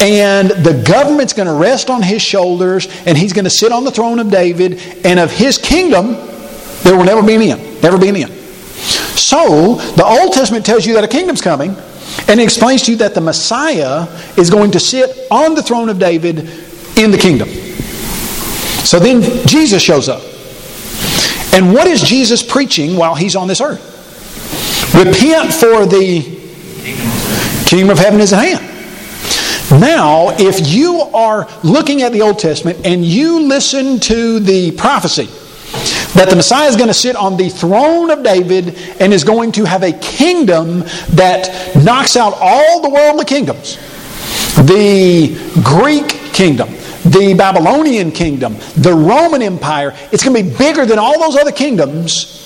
And 0.00 0.50
the 0.50 0.82
government's 0.86 1.32
going 1.32 1.46
to 1.46 1.54
rest 1.54 1.90
on 1.90 2.02
his 2.02 2.22
shoulders, 2.22 2.88
and 3.06 3.16
he's 3.16 3.32
going 3.32 3.44
to 3.44 3.50
sit 3.50 3.70
on 3.70 3.84
the 3.84 3.90
throne 3.92 4.18
of 4.18 4.30
David, 4.30 4.80
and 5.04 5.20
of 5.20 5.30
his 5.30 5.58
kingdom, 5.58 6.14
there 6.82 6.96
will 6.96 7.04
never 7.04 7.22
be 7.22 7.34
an 7.36 7.42
end. 7.42 7.82
Never 7.82 7.98
be 7.98 8.08
an 8.08 8.16
end. 8.16 8.41
So, 9.16 9.76
the 9.96 10.04
Old 10.04 10.32
Testament 10.32 10.64
tells 10.64 10.86
you 10.86 10.94
that 10.94 11.04
a 11.04 11.08
kingdom's 11.08 11.40
coming, 11.40 11.76
and 12.28 12.40
it 12.40 12.42
explains 12.42 12.82
to 12.82 12.92
you 12.92 12.96
that 12.98 13.14
the 13.14 13.20
Messiah 13.20 14.06
is 14.36 14.50
going 14.50 14.70
to 14.72 14.80
sit 14.80 15.26
on 15.30 15.54
the 15.54 15.62
throne 15.62 15.88
of 15.88 15.98
David 15.98 16.38
in 16.96 17.10
the 17.10 17.18
kingdom. 17.18 17.48
So 18.84 18.98
then 18.98 19.22
Jesus 19.46 19.82
shows 19.82 20.08
up. 20.08 20.22
And 21.54 21.72
what 21.72 21.86
is 21.86 22.02
Jesus 22.02 22.42
preaching 22.42 22.96
while 22.96 23.14
he's 23.14 23.36
on 23.36 23.48
this 23.48 23.60
earth? 23.60 23.88
Repent 24.94 25.52
for 25.52 25.86
the 25.86 26.22
kingdom 27.66 27.90
of 27.90 27.98
heaven 27.98 28.20
is 28.20 28.32
at 28.32 28.44
hand. 28.44 29.80
Now, 29.80 30.30
if 30.38 30.66
you 30.66 31.00
are 31.00 31.48
looking 31.62 32.02
at 32.02 32.12
the 32.12 32.20
Old 32.20 32.38
Testament 32.38 32.84
and 32.84 33.04
you 33.04 33.40
listen 33.40 33.98
to 34.00 34.40
the 34.40 34.72
prophecy 34.72 35.28
that 36.14 36.28
the 36.28 36.36
Messiah 36.36 36.68
is 36.68 36.76
going 36.76 36.88
to 36.88 36.94
sit 36.94 37.16
on 37.16 37.36
the 37.36 37.48
throne 37.48 38.10
of 38.10 38.22
David 38.22 38.76
and 39.00 39.12
is 39.12 39.24
going 39.24 39.52
to 39.52 39.64
have 39.64 39.82
a 39.82 39.92
kingdom 39.92 40.80
that 41.10 41.74
knocks 41.82 42.16
out 42.16 42.34
all 42.38 42.82
the 42.82 42.90
worldly 42.90 43.24
kingdoms, 43.24 43.76
the 44.66 45.34
Greek 45.64 46.08
kingdom, 46.32 46.68
the 47.04 47.34
Babylonian 47.36 48.12
kingdom, 48.12 48.56
the 48.76 48.92
Roman 48.92 49.42
Empire. 49.42 49.94
It's 50.12 50.22
going 50.22 50.36
to 50.36 50.50
be 50.50 50.56
bigger 50.56 50.84
than 50.84 50.98
all 50.98 51.18
those 51.18 51.36
other 51.36 51.52
kingdoms. 51.52 52.38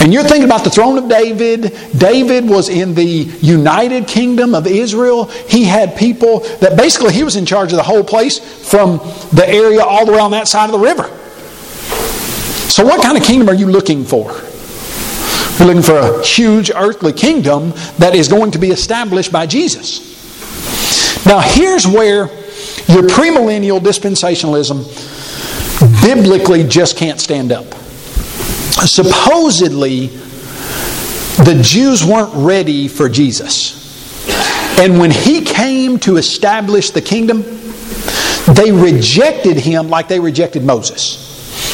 And 0.00 0.12
you're 0.12 0.24
thinking 0.24 0.44
about 0.44 0.64
the 0.64 0.70
throne 0.70 0.98
of 0.98 1.08
David. 1.08 1.76
David 1.96 2.48
was 2.48 2.68
in 2.68 2.94
the 2.94 3.04
United 3.04 4.06
Kingdom 4.08 4.54
of 4.54 4.66
Israel. 4.66 5.26
He 5.26 5.64
had 5.64 5.96
people 5.96 6.40
that 6.60 6.76
basically 6.76 7.12
he 7.12 7.22
was 7.22 7.36
in 7.36 7.44
charge 7.46 7.70
of 7.72 7.76
the 7.76 7.82
whole 7.82 8.04
place 8.04 8.38
from 8.38 8.98
the 9.32 9.44
area 9.46 9.82
all 9.82 10.06
the 10.06 10.12
way 10.12 10.18
on 10.18 10.30
that 10.32 10.48
side 10.48 10.66
of 10.66 10.72
the 10.72 10.78
river. 10.78 11.10
So, 12.74 12.84
what 12.84 13.00
kind 13.04 13.16
of 13.16 13.22
kingdom 13.22 13.48
are 13.48 13.54
you 13.54 13.68
looking 13.68 14.04
for? 14.04 14.32
You're 15.60 15.72
looking 15.72 15.80
for 15.80 15.96
a 15.96 16.24
huge 16.24 16.72
earthly 16.74 17.12
kingdom 17.12 17.70
that 17.98 18.16
is 18.16 18.26
going 18.26 18.50
to 18.50 18.58
be 18.58 18.70
established 18.70 19.30
by 19.30 19.46
Jesus. 19.46 21.24
Now, 21.24 21.38
here's 21.38 21.86
where 21.86 22.26
your 22.88 23.04
premillennial 23.04 23.78
dispensationalism 23.78 24.82
biblically 26.02 26.64
just 26.64 26.96
can't 26.96 27.20
stand 27.20 27.52
up. 27.52 27.66
Supposedly, 28.88 30.08
the 30.08 31.60
Jews 31.62 32.04
weren't 32.04 32.34
ready 32.34 32.88
for 32.88 33.08
Jesus. 33.08 34.28
And 34.80 34.98
when 34.98 35.12
he 35.12 35.42
came 35.42 36.00
to 36.00 36.16
establish 36.16 36.90
the 36.90 37.02
kingdom, 37.02 37.42
they 38.52 38.72
rejected 38.72 39.58
him 39.58 39.90
like 39.90 40.08
they 40.08 40.18
rejected 40.18 40.64
Moses. 40.64 41.23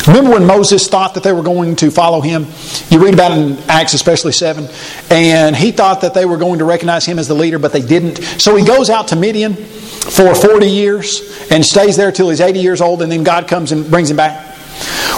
Remember 0.07 0.30
when 0.30 0.47
Moses 0.47 0.88
thought 0.88 1.14
that 1.14 1.23
they 1.23 1.33
were 1.33 1.42
going 1.42 1.76
to 1.76 1.90
follow 1.90 2.21
him? 2.21 2.47
You 2.88 3.04
read 3.04 3.14
about 3.14 3.33
it 3.33 3.38
in 3.38 3.59
Acts, 3.69 3.92
especially 3.92 4.33
7. 4.33 4.69
And 5.11 5.54
he 5.54 5.73
thought 5.73 6.00
that 6.00 6.14
they 6.14 6.25
were 6.25 6.38
going 6.38 6.59
to 6.61 6.64
recognize 6.64 7.04
him 7.04 7.19
as 7.19 7.28
the 7.28 7.35
leader, 7.35 7.59
but 7.59 7.73
they 7.73 7.83
didn't. 7.83 8.16
So 8.40 8.57
he 8.57 8.64
goes 8.64 8.88
out 8.88 9.09
to 9.09 9.16
Midian 9.16 9.54
for 9.54 10.35
40 10.35 10.66
years 10.66 11.49
and 11.50 11.64
stays 11.64 11.97
there 11.97 12.12
till 12.12 12.30
he's 12.30 12.40
80 12.40 12.61
years 12.61 12.80
old, 12.80 13.02
and 13.02 13.12
then 13.12 13.25
God 13.25 13.47
comes 13.47 13.73
and 13.73 13.88
brings 13.90 14.11
him 14.11 14.16
back. 14.16 14.47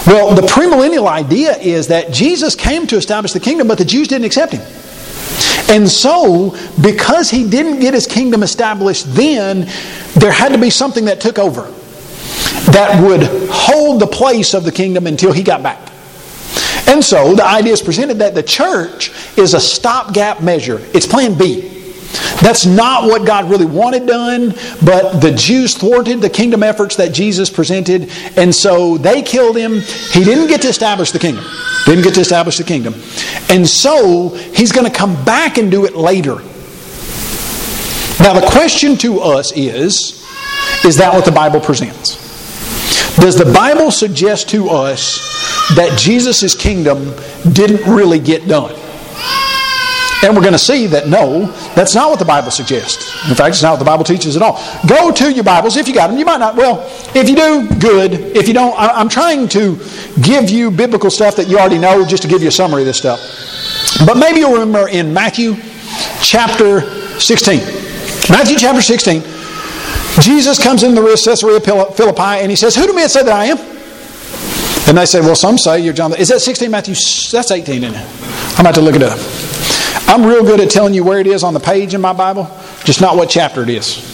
Well, 0.07 0.35
the 0.35 0.43
premillennial 0.43 1.07
idea 1.07 1.57
is 1.57 1.87
that 1.89 2.12
Jesus 2.12 2.57
came 2.57 2.87
to 2.89 2.97
establish 2.97 3.33
the 3.33 3.41
kingdom, 3.41 3.69
but 3.69 3.79
the 3.79 3.85
Jews 3.85 4.09
didn't 4.09 4.25
accept 4.25 4.53
him. 4.53 4.62
And 5.69 5.89
so, 5.89 6.57
because 6.83 7.31
he 7.31 7.49
didn't 7.49 7.79
get 7.79 7.95
his 7.95 8.07
kingdom 8.07 8.43
established 8.43 9.15
then, 9.15 9.69
there 10.15 10.33
had 10.33 10.53
to 10.53 10.59
be 10.59 10.71
something 10.71 11.05
that 11.05 11.21
took 11.21 11.39
over 11.39 11.73
that 12.66 13.02
would 13.02 13.23
hold 13.50 14.00
the 14.00 14.07
place 14.07 14.54
of 14.54 14.64
the 14.64 14.73
kingdom 14.73 15.07
until 15.07 15.33
he 15.33 15.42
got 15.42 15.62
back. 15.62 15.90
And 16.87 17.04
so, 17.04 17.35
the 17.35 17.45
idea 17.45 17.73
is 17.73 17.83
presented 17.83 18.19
that 18.19 18.35
the 18.35 18.42
church 18.42 19.11
is 19.38 19.54
a 19.54 19.61
stopgap 19.61 20.42
measure, 20.42 20.81
it's 20.92 21.07
plan 21.07 21.37
B. 21.37 21.69
That's 22.42 22.66
not 22.66 23.04
what 23.04 23.26
God 23.26 23.49
really 23.49 23.66
wanted 23.66 24.07
done, 24.07 24.50
but 24.85 25.21
the 25.21 25.33
Jews 25.33 25.75
thwarted 25.75 26.21
the 26.21 26.28
kingdom 26.28 26.62
efforts 26.62 26.97
that 26.97 27.12
Jesus 27.12 27.49
presented, 27.49 28.11
and 28.37 28.54
so 28.54 28.99
they 28.99 29.23
killed 29.23 29.57
him. 29.57 29.81
He 29.81 30.23
didn't 30.25 30.49
get 30.49 30.61
to 30.62 30.69
establish 30.69 31.12
the 31.12 31.19
kingdom. 31.19 31.45
Didn't 31.87 32.04
get 32.04 32.14
to 32.14 32.21
establish 32.21 32.59
the 32.59 32.64
kingdom. 32.64 32.95
And 33.49 33.66
so 33.66 34.28
he's 34.28 34.73
going 34.73 34.90
to 34.90 34.97
come 34.97 35.25
back 35.25 35.57
and 35.57 35.71
do 35.71 35.87
it 35.87 35.97
later. 35.97 36.37
Now, 38.21 38.38
the 38.38 38.47
question 38.50 38.97
to 38.99 39.21
us 39.21 39.52
is 39.57 40.23
is 40.85 40.97
that 40.99 41.14
what 41.14 41.25
the 41.25 41.33
Bible 41.33 41.61
presents? 41.61 42.22
Does 43.23 43.37
the 43.37 43.52
Bible 43.52 43.93
suggest 43.93 44.49
to 44.49 44.69
us 44.69 45.21
that 45.76 45.97
Jesus' 45.97 46.57
kingdom 46.57 47.14
didn't 47.52 47.88
really 47.88 48.19
get 48.19 48.49
done? 48.49 48.75
And 50.25 50.35
we're 50.35 50.43
going 50.43 50.55
to 50.55 50.59
see 50.59 50.88
that 50.88 51.07
no, 51.07 51.47
that's 51.76 51.95
not 51.95 52.11
what 52.11 52.19
the 52.19 52.25
Bible 52.25 52.50
suggests. 52.50 53.14
In 53.29 53.37
fact, 53.37 53.50
it's 53.50 53.62
not 53.62 53.71
what 53.71 53.79
the 53.79 53.85
Bible 53.85 54.02
teaches 54.02 54.35
at 54.35 54.43
all. 54.43 54.61
Go 54.88 55.12
to 55.12 55.33
your 55.33 55.45
Bibles 55.45 55.76
if 55.76 55.87
you 55.87 55.95
got 55.95 56.09
them. 56.09 56.19
You 56.19 56.25
might 56.25 56.38
not. 56.38 56.57
Well, 56.57 56.81
if 57.14 57.29
you 57.29 57.37
do, 57.37 57.69
good. 57.79 58.14
If 58.37 58.49
you 58.49 58.55
don't, 58.55 58.75
I'm 58.76 59.09
trying 59.09 59.47
to 59.50 59.76
give 60.21 60.50
you 60.50 60.73
biblical 60.73 61.09
stuff 61.09 61.37
that 61.37 61.47
you 61.47 61.61
already 61.61 61.79
know 61.79 62.05
just 62.05 62.25
to 62.25 62.29
give 62.29 62.43
you 62.43 62.49
a 62.49 62.52
summary 62.52 62.83
of 62.83 62.87
this 62.87 62.99
stuff. 62.99 63.21
But 64.05 64.17
maybe 64.17 64.41
you'll 64.41 64.52
remember 64.52 64.88
in 64.88 65.14
Matthew 65.14 65.55
chapter 66.23 66.81
16. 67.21 67.59
Matthew 68.31 68.57
chapter 68.59 68.83
16, 68.83 69.23
Jesus 70.21 70.62
comes 70.62 70.83
into 70.83 71.00
the 71.00 71.23
Caesarea 71.25 71.61
Philippi 71.61 72.42
and 72.42 72.50
he 72.50 72.57
says, 72.57 72.76
Who 72.76 72.87
do 72.87 72.95
men 72.95 73.09
say 73.09 73.23
that 73.23 73.33
I 73.33 73.47
am? 73.47 73.59
And 74.88 74.99
they 74.99 75.07
say, 75.07 75.21
Well, 75.21 75.35
some 75.35 75.57
say 75.57 75.81
you're 75.81 75.95
John. 75.95 76.14
Is 76.14 76.28
that 76.28 76.40
16 76.40 76.71
Matthew? 76.71 76.95
That's 76.95 77.50
18, 77.50 77.85
isn't 77.85 77.95
it? 77.95 78.59
I'm 78.59 78.61
about 78.61 78.75
to 78.75 78.83
look 78.83 78.95
it 78.95 79.02
up. 79.02 79.19
I'm 80.09 80.26
real 80.26 80.45
good 80.45 80.61
at 80.61 80.71
telling 80.71 80.92
you 80.92 81.04
where 81.04 81.21
it 81.21 81.26
is 81.26 81.42
on 81.42 81.54
the 81.54 81.61
page 81.61 81.95
in 81.95 82.00
my 82.00 82.12
Bible, 82.12 82.50
just 82.85 83.00
not 83.00 83.16
what 83.16 83.31
chapter 83.31 83.62
it 83.62 83.71
is. 83.71 84.11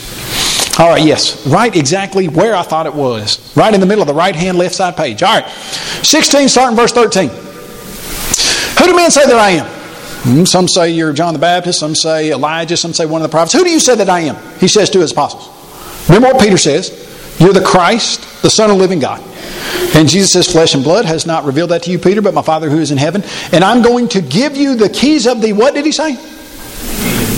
All 0.78 0.88
right, 0.88 1.02
yes, 1.02 1.44
right 1.48 1.74
exactly 1.74 2.28
where 2.28 2.54
I 2.54 2.62
thought 2.62 2.86
it 2.86 2.94
was. 2.94 3.56
Right 3.56 3.74
in 3.74 3.80
the 3.80 3.86
middle 3.86 4.02
of 4.02 4.06
the 4.06 4.14
right 4.14 4.36
hand, 4.36 4.58
left 4.58 4.76
side 4.76 4.96
page. 4.96 5.24
All 5.24 5.40
right, 5.40 5.48
16, 5.48 6.48
starting 6.48 6.76
verse 6.76 6.92
13. 6.92 7.28
Who 7.28 8.84
do 8.84 8.94
men 8.94 9.10
say 9.10 9.26
that 9.26 9.34
I 9.34 9.50
am? 9.50 9.66
Hmm, 9.66 10.44
some 10.44 10.68
say 10.68 10.90
you're 10.90 11.12
John 11.12 11.32
the 11.32 11.40
Baptist, 11.40 11.80
some 11.80 11.96
say 11.96 12.30
Elijah, 12.30 12.76
some 12.76 12.92
say 12.92 13.06
one 13.06 13.20
of 13.20 13.28
the 13.28 13.32
prophets. 13.32 13.54
Who 13.54 13.64
do 13.64 13.70
you 13.70 13.80
say 13.80 13.96
that 13.96 14.08
I 14.08 14.20
am? 14.20 14.36
He 14.60 14.68
says 14.68 14.90
to 14.90 15.00
his 15.00 15.10
apostles. 15.10 15.57
Remember 16.08 16.28
what 16.28 16.40
Peter 16.40 16.56
says? 16.56 17.06
You're 17.38 17.52
the 17.52 17.64
Christ, 17.64 18.42
the 18.42 18.50
Son 18.50 18.70
of 18.70 18.76
the 18.76 18.82
living 18.82 18.98
God. 18.98 19.22
And 19.94 20.08
Jesus 20.08 20.32
says, 20.32 20.50
Flesh 20.50 20.74
and 20.74 20.82
blood 20.82 21.04
has 21.04 21.26
not 21.26 21.44
revealed 21.44 21.70
that 21.70 21.84
to 21.84 21.90
you, 21.90 21.98
Peter, 21.98 22.20
but 22.20 22.34
my 22.34 22.42
Father 22.42 22.68
who 22.68 22.78
is 22.78 22.90
in 22.90 22.98
heaven. 22.98 23.22
And 23.52 23.62
I'm 23.62 23.82
going 23.82 24.08
to 24.08 24.20
give 24.20 24.56
you 24.56 24.74
the 24.74 24.88
keys 24.88 25.26
of 25.26 25.40
the, 25.40 25.52
what 25.52 25.74
did 25.74 25.86
he 25.86 25.92
say? 25.92 26.16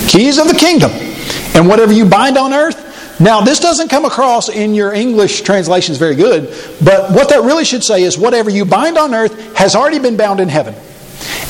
Keys 0.07 0.37
of 0.37 0.47
the 0.47 0.57
kingdom. 0.57 0.91
And 1.53 1.67
whatever 1.67 1.93
you 1.93 2.05
bind 2.05 2.37
on 2.37 2.53
earth, 2.53 2.87
now, 3.21 3.41
this 3.41 3.59
doesn't 3.59 3.89
come 3.89 4.05
across 4.05 4.49
in 4.49 4.73
your 4.73 4.91
English 4.93 5.41
translations 5.41 5.99
very 5.99 6.15
good, 6.15 6.45
but 6.83 7.11
what 7.11 7.29
that 7.29 7.43
really 7.43 7.65
should 7.65 7.83
say 7.83 8.01
is 8.01 8.17
whatever 8.17 8.49
you 8.49 8.65
bind 8.65 8.97
on 8.97 9.13
earth 9.13 9.55
has 9.55 9.75
already 9.75 9.99
been 9.99 10.17
bound 10.17 10.39
in 10.39 10.49
heaven, 10.49 10.73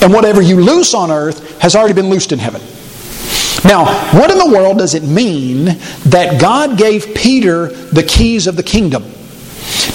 and 0.01 0.11
whatever 0.11 0.41
you 0.41 0.57
loose 0.57 0.93
on 0.93 1.11
earth 1.11 1.61
has 1.61 1.73
already 1.73 1.93
been 1.93 2.09
loosed 2.09 2.33
in 2.33 2.39
heaven. 2.39 2.61
Now, 3.63 3.85
what 4.17 4.31
in 4.31 4.37
the 4.37 4.49
world 4.49 4.79
does 4.79 4.95
it 4.95 5.03
mean 5.03 5.65
that 6.05 6.41
God 6.41 6.77
gave 6.77 7.13
Peter 7.13 7.67
the 7.67 8.03
keys 8.03 8.47
of 8.47 8.55
the 8.55 8.63
kingdom? 8.63 9.03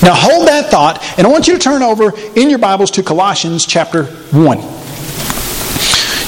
Now 0.02 0.14
hold 0.14 0.46
that 0.48 0.70
thought, 0.70 1.02
and 1.18 1.26
I 1.26 1.30
want 1.30 1.48
you 1.48 1.54
to 1.54 1.58
turn 1.58 1.82
over 1.82 2.12
in 2.36 2.48
your 2.48 2.58
Bibles 2.58 2.92
to 2.92 3.02
Colossians 3.02 3.66
chapter 3.66 4.04
1. 4.04 4.58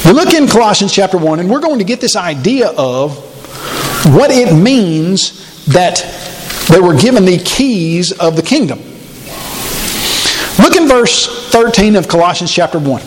You 0.04 0.12
look 0.12 0.33
in 0.35 0.49
Colossians 0.49 0.92
chapter 0.92 1.18
1, 1.18 1.38
and 1.38 1.50
we're 1.50 1.61
going 1.61 1.78
to 1.78 1.85
get 1.85 2.00
this 2.00 2.16
idea 2.16 2.71
of 2.71 3.16
what 4.14 4.30
it 4.30 4.54
means 4.54 5.64
that 5.66 6.02
they 6.68 6.80
were 6.80 6.97
given 6.97 7.25
the 7.25 7.38
keys 7.38 8.12
of 8.12 8.37
the 8.37 8.42
kingdom. 8.42 8.78
Look 10.59 10.76
in 10.76 10.88
verse 10.88 11.50
13 11.50 11.95
of 11.95 12.09
Colossians 12.09 12.52
chapter 12.52 12.78
1. 12.78 13.02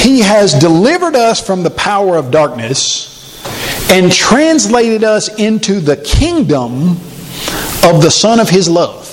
He 0.00 0.20
has 0.20 0.54
delivered 0.54 1.14
us 1.14 1.44
from 1.44 1.62
the 1.62 1.70
power 1.70 2.16
of 2.16 2.30
darkness 2.30 3.10
and 3.90 4.12
translated 4.12 5.04
us 5.04 5.28
into 5.38 5.80
the 5.80 5.96
kingdom 5.96 6.92
of 7.82 8.02
the 8.02 8.10
Son 8.10 8.40
of 8.40 8.48
His 8.48 8.68
love. 8.68 9.08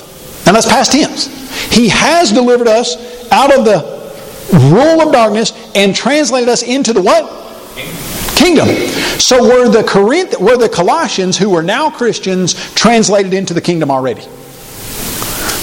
And 0.48 0.56
that's 0.56 0.68
past 0.68 0.94
tense. 0.94 1.28
He 1.74 1.90
has 1.90 2.32
delivered 2.32 2.68
us 2.68 3.30
out 3.32 3.58
of 3.58 3.66
the 3.66 3.98
rule 4.54 5.02
of 5.02 5.12
darkness 5.12 5.52
and 5.76 5.96
translated 5.96 6.48
us 6.48 6.64
into 6.64 6.94
the 6.94 7.02
what? 7.02 7.34
Kingdom. 8.36 8.68
So 9.20 9.44
were 9.44 9.70
the 9.70 9.84
Corinth, 9.84 10.40
were 10.40 10.58
the 10.58 10.70
Colossians 10.70 11.38
who 11.38 11.50
were 11.50 11.64
now 11.64 11.90
Christians 11.90 12.54
translated 12.76 13.34
into 13.34 13.54
the 13.54 13.62
kingdom 13.62 13.92
already? 13.92 14.22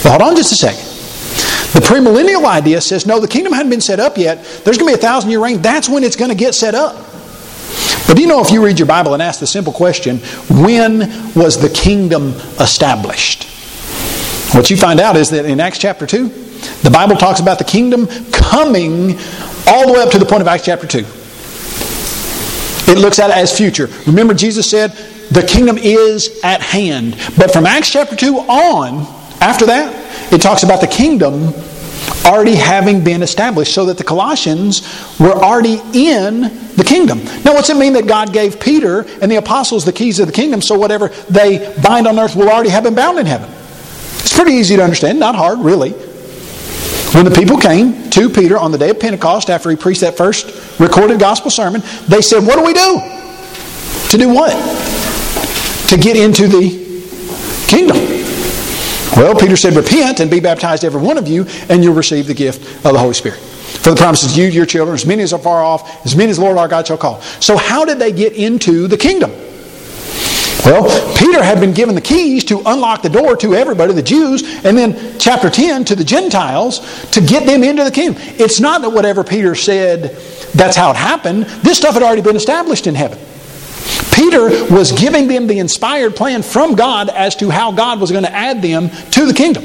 But 0.03 0.11
hold 0.11 0.23
on 0.23 0.37
just 0.37 0.53
a 0.53 0.57
second. 0.57 0.94
The 1.75 1.81
premillennial 1.81 2.45
idea 2.45 2.81
says 2.81 3.05
no, 3.05 3.19
the 3.19 3.27
kingdom 3.27 3.53
hadn't 3.53 3.71
been 3.71 3.81
set 3.81 3.99
up 3.99 4.17
yet. 4.17 4.45
There's 4.65 4.79
going 4.79 4.93
to 4.93 4.97
be 4.97 4.99
a 4.99 5.07
thousand 5.07 5.31
year 5.31 5.43
reign. 5.43 5.61
That's 5.61 5.89
when 5.89 6.05
it's 6.05 6.15
going 6.15 6.31
to 6.31 6.37
get 6.37 6.55
set 6.55 6.75
up. 6.75 6.95
But 8.07 8.17
do 8.17 8.23
you 8.23 8.29
know 8.29 8.41
if 8.41 8.53
you 8.53 8.65
read 8.65 8.79
your 8.79 8.87
Bible 8.87 9.13
and 9.13 9.21
ask 9.21 9.41
the 9.41 9.47
simple 9.47 9.73
question, 9.73 10.19
when 10.49 11.01
was 11.35 11.61
the 11.61 11.69
kingdom 11.69 12.29
established? 12.61 13.45
What 14.55 14.71
you 14.71 14.77
find 14.77 15.01
out 15.01 15.17
is 15.17 15.31
that 15.31 15.47
in 15.47 15.59
Acts 15.59 15.79
chapter 15.79 16.07
2, 16.07 16.29
the 16.83 16.91
Bible 16.93 17.17
talks 17.17 17.41
about 17.41 17.59
the 17.59 17.65
kingdom 17.65 18.07
coming 18.31 19.19
all 19.67 19.89
the 19.89 19.95
way 19.95 20.01
up 20.01 20.11
to 20.13 20.19
the 20.21 20.27
point 20.27 20.43
of 20.43 20.49
Acts 20.49 20.65
chapter 20.65 20.87
2. 20.87 20.99
It 22.93 22.99
looks 22.99 23.19
at 23.19 23.31
it 23.31 23.37
as 23.37 23.57
future. 23.57 23.89
Remember, 24.07 24.33
Jesus 24.33 24.71
said, 24.71 24.93
the 25.33 25.43
kingdom 25.43 25.77
is 25.79 26.39
at 26.45 26.61
hand. 26.61 27.17
But 27.37 27.53
from 27.53 27.67
Acts 27.67 27.91
chapter 27.91 28.15
2 28.15 28.37
on, 28.39 29.01
after 29.41 29.67
that, 29.67 30.04
it 30.35 30.43
talks 30.43 30.65
about 30.65 30.81
the 30.81 30.89
kingdom 30.89 31.55
already 32.25 32.55
having 32.55 33.05
been 33.05 33.23
established 33.23 33.73
so 33.73 33.87
that 33.87 33.99
the 33.99 34.05
Colossians 34.05 34.83
were 35.21 35.33
already 35.33 35.81
in 35.95 36.41
the 36.75 36.85
kingdom. 36.85 37.23
Now, 37.45 37.55
what's 37.55 37.71
it 37.71 37.77
mean 37.77 37.93
that 37.93 38.07
God 38.07 38.33
gave 38.33 38.59
Peter 38.59 39.03
and 39.23 39.31
the 39.31 39.37
apostles 39.37 39.85
the 39.85 39.93
keys 39.93 40.19
of 40.19 40.27
the 40.27 40.33
kingdom 40.33 40.61
so 40.61 40.77
whatever 40.77 41.09
they 41.31 41.75
bind 41.83 42.07
on 42.07 42.19
earth 42.19 42.35
will 42.35 42.51
already 42.51 42.71
have 42.71 42.83
been 42.83 42.95
bound 42.95 43.19
in 43.19 43.27
heaven? 43.27 43.49
It's 44.19 44.37
pretty 44.37 44.53
easy 44.53 44.77
to 44.77 44.83
understand, 44.83 45.21
not 45.21 45.37
hard, 45.37 45.61
really. 45.61 45.93
When 47.13 47.25
the 47.25 47.31
people 47.31 47.57
came 47.59 48.11
to 48.11 48.29
Peter 48.29 48.59
on 48.59 48.73
the 48.73 48.79
day 48.79 48.91
of 48.91 48.99
Pentecost 48.99 49.51
after 49.51 49.71
he 49.71 49.77
preached 49.77 50.01
that 50.01 50.17
first 50.17 50.81
recorded 50.81 51.21
gospel 51.21 51.51
sermon, 51.51 51.81
they 52.09 52.21
said, 52.21 52.45
What 52.45 52.57
do 52.57 52.65
we 52.65 52.73
do? 52.73 53.01
To 54.11 54.19
do 54.19 54.29
what? 54.31 54.53
To 55.91 55.97
get 55.97 56.17
into 56.17 56.49
the 56.49 57.67
kingdom. 57.69 58.24
Well, 59.17 59.35
Peter 59.39 59.57
said, 59.57 59.77
Repent 59.77 60.21
and 60.21 60.31
be 60.31 60.41
baptized, 60.41 60.85
every 60.85 61.01
one 61.01 61.19
of 61.19 61.29
you, 61.29 61.47
and 61.69 61.85
you'll 61.85 61.95
receive 61.95 62.27
the 62.27 62.35
gift 62.35 62.85
of 62.85 62.93
the 62.93 62.99
Holy 62.99 63.15
Spirit. 63.15 63.39
For 63.39 63.91
the 63.91 63.97
promises 63.97 64.37
you, 64.37 64.47
your 64.47 64.67
children, 64.67 64.95
as 64.95 65.07
many 65.07 65.23
as 65.23 65.33
are 65.33 65.39
far 65.39 65.63
off, 65.63 66.05
as 66.05 66.17
many 66.17 66.31
as 66.31 66.39
Lord 66.39 66.59
our 66.59 66.69
God 66.69 66.87
shall 66.87 66.99
call. 66.99 67.21
So, 67.21 67.57
how 67.57 67.85
did 67.85 67.99
they 67.99 68.13
get 68.13 68.33
into 68.33 68.89
the 68.89 68.97
kingdom? 68.97 69.31
Well, 70.65 71.17
Peter 71.19 71.43
had 71.45 71.61
been 71.61 71.75
given 71.75 71.95
the 71.95 72.01
keys 72.01 72.43
to 72.45 72.63
unlock 72.65 73.03
the 73.03 73.11
door 73.11 73.37
to 73.37 73.55
everybody, 73.55 73.93
the 73.93 74.03
Jews, 74.03 74.43
and 74.65 74.79
then 74.79 75.19
chapter 75.19 75.51
10 75.51 75.85
to 75.87 75.95
the 75.95 76.05
Gentiles 76.05 76.81
to 77.11 77.21
get 77.21 77.47
them 77.47 77.63
into 77.63 77.85
the 77.85 77.91
kingdom. 77.91 78.21
It's 78.39 78.61
not 78.61 78.81
that 78.81 78.89
whatever 78.89 79.23
Peter 79.23 79.55
said, 79.55 80.17
that's 80.55 80.75
how 80.75 80.91
it 80.91 80.97
happened. 80.97 81.45
This 81.63 81.77
stuff 81.77 81.93
had 81.95 82.03
already 82.03 82.23
been 82.23 82.37
established 82.37 82.87
in 82.87 82.95
heaven. 82.95 83.19
Peter 84.15 84.73
was 84.73 84.93
giving 84.93 85.27
them 85.27 85.47
the 85.47 85.59
inspired 85.59 86.15
plan 86.15 86.43
from 86.43 86.75
God 86.75 87.09
as 87.09 87.35
to 87.37 87.51
how 87.51 87.73
God 87.73 88.01
was 88.01 88.13
going 88.13 88.25
to 88.25 88.33
add 88.33 88.63
them 88.63 88.89
to 89.11 89.27
the 89.27 89.35
kingdom. 89.35 89.65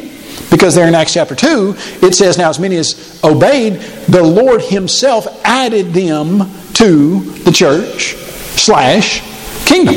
Because 0.50 0.74
there 0.74 0.88
in 0.88 0.96
Acts 0.96 1.14
chapter 1.14 1.36
2, 1.36 1.76
it 2.02 2.16
says, 2.16 2.38
Now 2.38 2.50
as 2.50 2.60
many 2.60 2.76
as 2.78 3.20
obeyed, 3.24 3.74
the 4.08 4.24
Lord 4.24 4.62
Himself 4.62 5.28
added 5.46 5.94
them 5.94 6.50
to 6.74 7.20
the 7.20 7.52
church 7.52 8.16
slash 8.58 9.22
kingdom. 9.68 9.96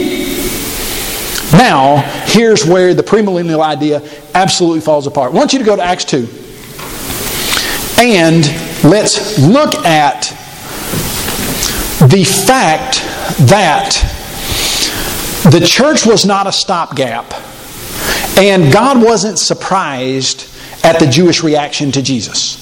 Now, 1.52 1.98
here's 2.26 2.66
where 2.66 2.94
the 2.94 3.02
premillennial 3.02 3.62
idea 3.62 4.02
absolutely 4.34 4.80
falls 4.80 5.06
apart. 5.06 5.32
I 5.32 5.34
want 5.34 5.52
you 5.52 5.58
to 5.58 5.64
go 5.64 5.76
to 5.76 5.82
Acts 5.82 6.04
2. 6.06 6.28
And 7.98 8.44
let's 8.84 9.38
look 9.38 9.74
at 9.84 10.36
the 12.12 12.24
fact 12.24 13.00
that 13.48 13.96
the 15.50 15.64
church 15.64 16.04
was 16.04 16.26
not 16.26 16.46
a 16.46 16.52
stopgap. 16.52 17.32
And 18.38 18.70
God 18.70 19.02
wasn't 19.02 19.38
surprised 19.38 20.48
at 20.84 20.98
the 20.98 21.06
Jewish 21.06 21.42
reaction 21.42 21.90
to 21.92 22.02
Jesus. 22.02 22.60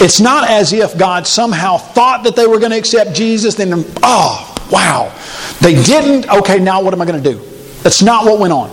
It's 0.00 0.20
not 0.20 0.50
as 0.50 0.72
if 0.72 0.98
God 0.98 1.28
somehow 1.28 1.76
thought 1.76 2.24
that 2.24 2.34
they 2.34 2.46
were 2.46 2.58
going 2.58 2.72
to 2.72 2.78
accept 2.78 3.14
Jesus, 3.14 3.54
then, 3.54 3.84
oh, 4.02 4.54
wow. 4.70 5.14
They 5.60 5.80
didn't. 5.80 6.28
Okay, 6.28 6.58
now 6.58 6.82
what 6.82 6.92
am 6.92 7.00
I 7.00 7.04
going 7.04 7.22
to 7.22 7.32
do? 7.32 7.38
That's 7.82 8.02
not 8.02 8.24
what 8.24 8.40
went 8.40 8.52
on. 8.52 8.68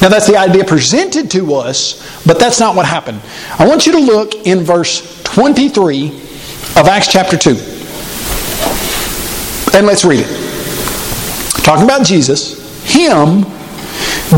Now, 0.00 0.08
that's 0.08 0.26
the 0.26 0.36
idea 0.36 0.64
presented 0.64 1.30
to 1.32 1.54
us, 1.54 2.24
but 2.26 2.40
that's 2.40 2.58
not 2.58 2.74
what 2.74 2.86
happened. 2.86 3.20
I 3.58 3.68
want 3.68 3.86
you 3.86 3.92
to 3.92 3.98
look 3.98 4.34
in 4.46 4.60
verse 4.60 5.22
23 5.22 6.08
of 6.76 6.88
Acts 6.88 7.06
chapter 7.06 7.36
2. 7.36 7.71
And 9.74 9.86
let's 9.86 10.04
read 10.04 10.20
it. 10.26 11.64
Talking 11.64 11.84
about 11.84 12.04
Jesus, 12.04 12.60
Him 12.84 13.44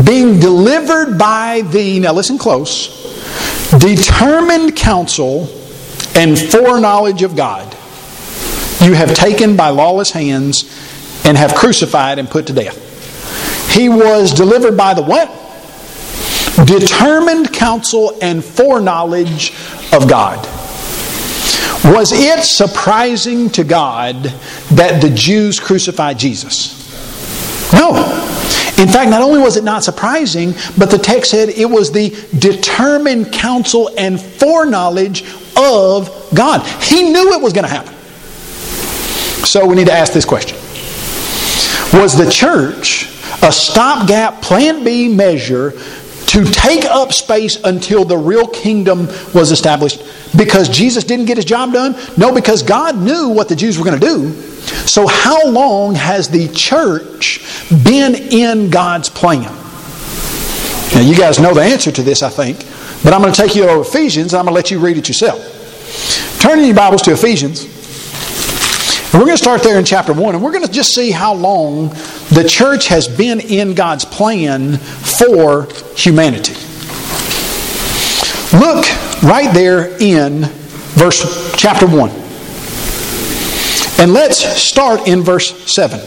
being 0.05 0.39
delivered 0.39 1.17
by 1.17 1.61
the, 1.71 1.99
now 1.99 2.13
listen 2.13 2.37
close, 2.37 3.03
determined 3.79 4.75
counsel 4.75 5.43
and 6.15 6.37
foreknowledge 6.37 7.23
of 7.23 7.35
God, 7.35 7.73
you 8.81 8.93
have 8.93 9.13
taken 9.13 9.57
by 9.57 9.69
lawless 9.69 10.11
hands 10.11 10.63
and 11.25 11.37
have 11.37 11.55
crucified 11.55 12.19
and 12.19 12.29
put 12.29 12.47
to 12.47 12.53
death. 12.53 13.73
He 13.73 13.89
was 13.89 14.33
delivered 14.33 14.77
by 14.77 14.93
the 14.93 15.01
what? 15.01 15.29
Determined 16.65 17.51
counsel 17.51 18.17
and 18.21 18.43
foreknowledge 18.43 19.51
of 19.91 20.07
God. 20.07 20.47
Was 21.85 22.11
it 22.11 22.43
surprising 22.43 23.49
to 23.51 23.63
God 23.63 24.23
that 24.71 25.01
the 25.01 25.09
Jews 25.11 25.59
crucified 25.59 26.17
Jesus? 26.17 26.81
No. 27.71 27.89
In 28.77 28.87
fact, 28.89 29.11
not 29.11 29.21
only 29.21 29.39
was 29.39 29.55
it 29.55 29.63
not 29.63 29.83
surprising, 29.83 30.53
but 30.77 30.89
the 30.89 30.97
text 30.97 31.29
said 31.29 31.49
it 31.49 31.69
was 31.69 31.91
the 31.91 32.09
determined 32.39 33.31
counsel 33.31 33.91
and 33.97 34.19
foreknowledge 34.19 35.23
of 35.55 36.09
God. 36.33 36.65
He 36.81 37.03
knew 37.03 37.33
it 37.33 37.41
was 37.41 37.53
going 37.53 37.65
to 37.65 37.69
happen. 37.69 37.93
So 39.45 39.67
we 39.67 39.75
need 39.75 39.87
to 39.87 39.93
ask 39.93 40.11
this 40.11 40.25
question 40.25 40.57
Was 41.99 42.17
the 42.17 42.29
church 42.29 43.11
a 43.43 43.51
stopgap 43.51 44.41
plan 44.41 44.83
B 44.83 45.07
measure 45.07 45.71
to 46.27 46.45
take 46.45 46.85
up 46.85 47.13
space 47.13 47.63
until 47.63 48.03
the 48.03 48.17
real 48.17 48.47
kingdom 48.47 49.07
was 49.33 49.51
established 49.51 50.01
because 50.37 50.69
Jesus 50.69 51.03
didn't 51.03 51.25
get 51.25 51.37
his 51.37 51.45
job 51.45 51.73
done? 51.73 51.95
No, 52.17 52.33
because 52.33 52.63
God 52.63 52.97
knew 52.97 53.29
what 53.29 53.49
the 53.49 53.55
Jews 53.55 53.77
were 53.77 53.85
going 53.85 53.99
to 53.99 54.05
do. 54.05 54.31
So, 54.87 55.07
how 55.07 55.47
long 55.47 55.95
has 55.95 56.29
the 56.29 56.47
church 56.49 57.41
been 57.83 58.15
in 58.15 58.69
God's 58.69 59.09
plan? 59.09 59.43
Now, 60.93 61.01
you 61.01 61.15
guys 61.15 61.39
know 61.39 61.53
the 61.53 61.61
answer 61.61 61.91
to 61.91 62.01
this, 62.01 62.23
I 62.23 62.29
think, 62.29 62.59
but 63.03 63.13
I'm 63.13 63.21
going 63.21 63.33
to 63.33 63.41
take 63.41 63.55
you 63.55 63.65
to 63.65 63.81
Ephesians 63.81 64.33
and 64.33 64.39
I'm 64.39 64.45
going 64.45 64.53
to 64.53 64.55
let 64.55 64.71
you 64.71 64.79
read 64.79 64.97
it 64.97 65.07
yourself. 65.07 66.39
Turn 66.39 66.59
in 66.59 66.65
your 66.65 66.75
Bibles 66.75 67.01
to 67.03 67.13
Ephesians. 67.13 67.65
And 69.15 69.21
we're 69.21 69.27
going 69.27 69.37
to 69.37 69.43
start 69.43 69.63
there 69.63 69.79
in 69.79 69.85
chapter 69.85 70.11
1, 70.13 70.35
and 70.35 70.43
we're 70.43 70.51
going 70.51 70.65
to 70.65 70.71
just 70.71 70.93
see 70.93 71.09
how 71.09 71.33
long 71.33 71.89
the 72.31 72.45
church 72.45 72.87
has 72.87 73.07
been 73.07 73.39
in 73.39 73.73
God's 73.73 74.03
plan 74.03 74.77
for 74.77 75.67
humanity. 75.95 76.53
Look 78.57 78.85
right 79.23 79.53
there 79.53 79.95
in 79.99 80.41
verse 80.95 81.53
chapter 81.55 81.87
1. 81.87 82.09
And 83.97 84.13
let's 84.13 84.39
start 84.61 85.07
in 85.07 85.21
verse 85.21 85.73
7. 85.73 85.99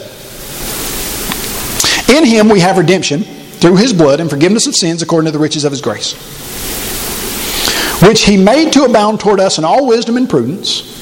In 2.15 2.25
him 2.25 2.49
we 2.49 2.59
have 2.59 2.77
redemption 2.77 3.23
through 3.23 3.77
his 3.77 3.93
blood 3.93 4.19
and 4.19 4.29
forgiveness 4.29 4.67
of 4.67 4.75
sins 4.75 5.01
according 5.01 5.25
to 5.25 5.31
the 5.31 5.41
riches 5.41 5.63
of 5.63 5.71
his 5.71 5.81
grace, 5.81 6.13
which 8.01 8.23
he 8.23 8.37
made 8.37 8.73
to 8.73 8.83
abound 8.83 9.19
toward 9.19 9.39
us 9.39 9.57
in 9.57 9.65
all 9.65 9.87
wisdom 9.87 10.17
and 10.17 10.29
prudence 10.29 10.97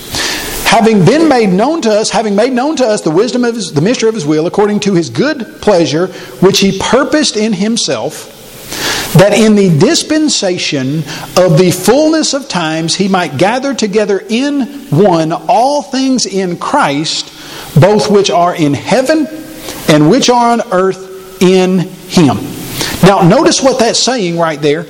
having 0.68 1.06
been 1.06 1.30
made 1.30 1.48
known 1.48 1.82
to 1.82 1.90
us, 1.90 2.10
having 2.10 2.36
made 2.36 2.52
known 2.52 2.76
to 2.76 2.86
us 2.86 3.02
the 3.02 3.10
wisdom 3.10 3.46
of 3.46 3.56
his, 3.56 3.72
the 3.72 3.82
mystery 3.82 4.10
of 4.10 4.16
his 4.16 4.26
will, 4.26 4.48
according 4.48 4.82
to 4.82 4.94
his 4.94 5.10
good 5.10 5.62
pleasure, 5.62 6.08
which 6.42 6.60
he 6.60 6.78
purposed 6.78 7.38
in 7.38 7.54
himself, 7.54 8.37
that 9.14 9.34
in 9.34 9.56
the 9.56 9.78
dispensation 9.78 11.00
of 11.38 11.58
the 11.58 11.72
fullness 11.72 12.34
of 12.34 12.48
times 12.48 12.96
he 12.96 13.08
might 13.08 13.38
gather 13.38 13.74
together 13.74 14.24
in 14.30 14.62
one 14.90 15.32
all 15.32 15.82
things 15.82 16.26
in 16.26 16.58
Christ, 16.58 17.34
both 17.80 18.10
which 18.10 18.30
are 18.30 18.56
in 18.56 18.74
heaven 18.74 19.28
and 19.90 20.10
which 20.10 20.30
are 20.30 20.52
on 20.54 20.62
earth 20.72 21.42
in 21.42 21.80
him. 21.80 22.38
Now, 23.04 23.28
notice 23.28 23.62
what 23.62 23.80
that's 23.80 24.00
saying 24.00 24.38
right 24.38 24.62
there 24.62 24.84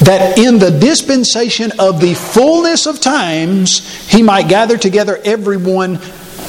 that 0.00 0.38
in 0.38 0.58
the 0.58 0.70
dispensation 0.70 1.72
of 1.78 2.00
the 2.00 2.14
fullness 2.14 2.86
of 2.86 3.00
times 3.00 4.08
he 4.08 4.22
might 4.22 4.48
gather 4.48 4.78
together 4.78 5.18
everyone 5.24 5.98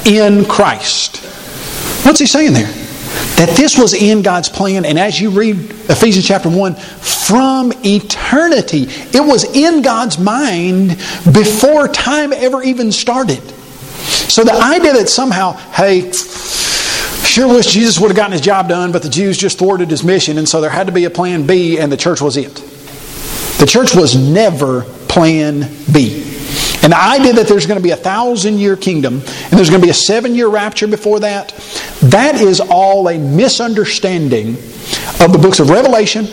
in 0.06 0.44
Christ. 0.44 1.18
What's 2.04 2.18
he 2.18 2.26
saying 2.26 2.54
there? 2.54 2.81
That 3.36 3.56
this 3.56 3.78
was 3.78 3.94
in 3.94 4.22
God's 4.22 4.48
plan. 4.48 4.84
And 4.84 4.98
as 4.98 5.20
you 5.20 5.30
read 5.30 5.56
Ephesians 5.56 6.26
chapter 6.26 6.48
1, 6.48 6.74
from 6.74 7.72
eternity, 7.84 8.86
it 8.88 9.24
was 9.24 9.44
in 9.56 9.82
God's 9.82 10.18
mind 10.18 10.90
before 11.32 11.88
time 11.88 12.32
ever 12.32 12.62
even 12.62 12.92
started. 12.92 13.40
So 13.42 14.44
the 14.44 14.54
idea 14.54 14.92
that 14.94 15.08
somehow, 15.08 15.52
hey, 15.52 16.10
sure 16.12 17.48
wish 17.48 17.72
Jesus 17.72 18.00
would 18.00 18.08
have 18.08 18.16
gotten 18.16 18.32
his 18.32 18.40
job 18.40 18.68
done, 18.68 18.92
but 18.92 19.02
the 19.02 19.08
Jews 19.08 19.38
just 19.38 19.58
thwarted 19.58 19.90
his 19.90 20.02
mission, 20.02 20.38
and 20.38 20.48
so 20.48 20.60
there 20.60 20.70
had 20.70 20.86
to 20.86 20.92
be 20.92 21.04
a 21.04 21.10
plan 21.10 21.46
B, 21.46 21.78
and 21.78 21.90
the 21.90 21.96
church 21.96 22.20
was 22.20 22.36
it. 22.36 22.54
The 23.58 23.66
church 23.66 23.94
was 23.94 24.16
never 24.16 24.82
plan 25.08 25.68
B. 25.92 26.31
And 26.82 26.92
the 26.92 27.00
idea 27.00 27.32
that 27.34 27.46
there's 27.46 27.66
going 27.66 27.78
to 27.78 27.82
be 27.82 27.90
a 27.90 27.96
thousand 27.96 28.58
year 28.58 28.76
kingdom 28.76 29.14
and 29.14 29.52
there's 29.52 29.70
going 29.70 29.80
to 29.80 29.86
be 29.86 29.90
a 29.90 29.94
seven 29.94 30.34
year 30.34 30.48
rapture 30.48 30.88
before 30.88 31.20
that, 31.20 31.50
that 32.02 32.40
is 32.40 32.60
all 32.60 33.08
a 33.08 33.18
misunderstanding 33.18 34.56
of 35.20 35.32
the 35.32 35.38
books 35.40 35.60
of 35.60 35.70
Revelation 35.70 36.26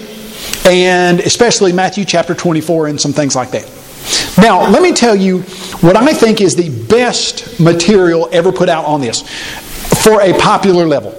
and 0.66 1.20
especially 1.20 1.72
Matthew 1.72 2.06
chapter 2.06 2.34
24 2.34 2.88
and 2.88 3.00
some 3.00 3.14
things 3.14 3.36
like 3.36 3.52
that. 3.52 3.70
Now, 4.38 4.70
let 4.70 4.82
me 4.82 4.94
tell 4.94 5.16
you 5.16 5.42
what 5.82 5.96
I 5.96 6.14
think 6.14 6.42
is 6.42 6.56
the 6.56 6.70
best 6.88 7.60
material 7.60 8.30
ever 8.32 8.52
put 8.52 8.70
out 8.70 8.86
on 8.86 9.02
this 9.02 9.22
for 10.04 10.22
a 10.22 10.34
popular 10.34 10.88
level. 10.88 11.12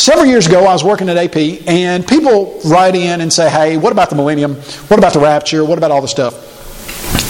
Several 0.00 0.24
years 0.24 0.46
ago, 0.46 0.60
I 0.60 0.72
was 0.72 0.82
working 0.82 1.08
at 1.10 1.16
AP, 1.18 1.68
and 1.68 2.06
people 2.06 2.60
write 2.64 2.94
in 2.94 3.20
and 3.20 3.30
say, 3.30 3.50
Hey, 3.50 3.76
what 3.76 3.92
about 3.92 4.08
the 4.08 4.16
millennium? 4.16 4.54
What 4.54 4.98
about 4.98 5.12
the 5.12 5.20
rapture? 5.20 5.64
What 5.64 5.76
about 5.76 5.90
all 5.90 6.00
the 6.00 6.08
stuff? 6.08 6.49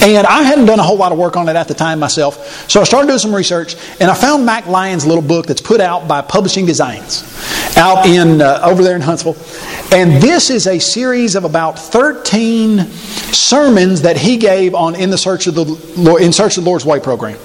And 0.03 0.27
I 0.27 0.43
hadn't 0.43 0.65
done 0.65 0.79
a 0.79 0.83
whole 0.83 0.97
lot 0.97 1.13
of 1.13 1.19
work 1.19 1.37
on 1.37 1.49
it 1.49 1.57
at 1.57 1.69
the 1.69 1.75
time 1.75 1.99
myself. 1.99 2.71
So 2.71 2.81
I 2.81 2.85
started 2.85 3.09
doing 3.09 3.19
some 3.19 3.35
research, 3.35 3.77
and 4.01 4.11
I 4.11 4.15
found 4.15 4.47
Mack 4.47 4.67
Lyon's 4.67 5.05
little 5.05 5.23
book 5.23 5.47
that's 5.47 5.61
put 5.61 5.81
out 5.81 6.09
by 6.09 6.23
Publishing 6.23 6.65
Designs 6.65 7.23
out 7.77 8.07
in 8.07 8.41
uh, 8.41 8.61
over 8.63 8.83
there 8.83 8.97
in 8.97 9.03
Huntsville. 9.03 9.37
And 9.93 10.23
this 10.23 10.49
is 10.49 10.67
a 10.67 10.79
series 10.79 11.35
of 11.35 11.45
about 11.45 11.79
13 11.79 12.87
sermons 13.33 14.03
that 14.03 14.17
he 14.17 14.39
gave 14.39 14.75
on 14.75 14.95
In 14.95 15.11
the 15.11 15.19
Search 15.19 15.47
of 15.47 15.55
the 15.55 15.65
Lord, 15.97 16.23
In 16.23 16.33
Search 16.33 16.57
of 16.57 16.65
the 16.65 16.71
Lord's 16.71 16.87
Way 16.87 17.01
program. 17.01 17.39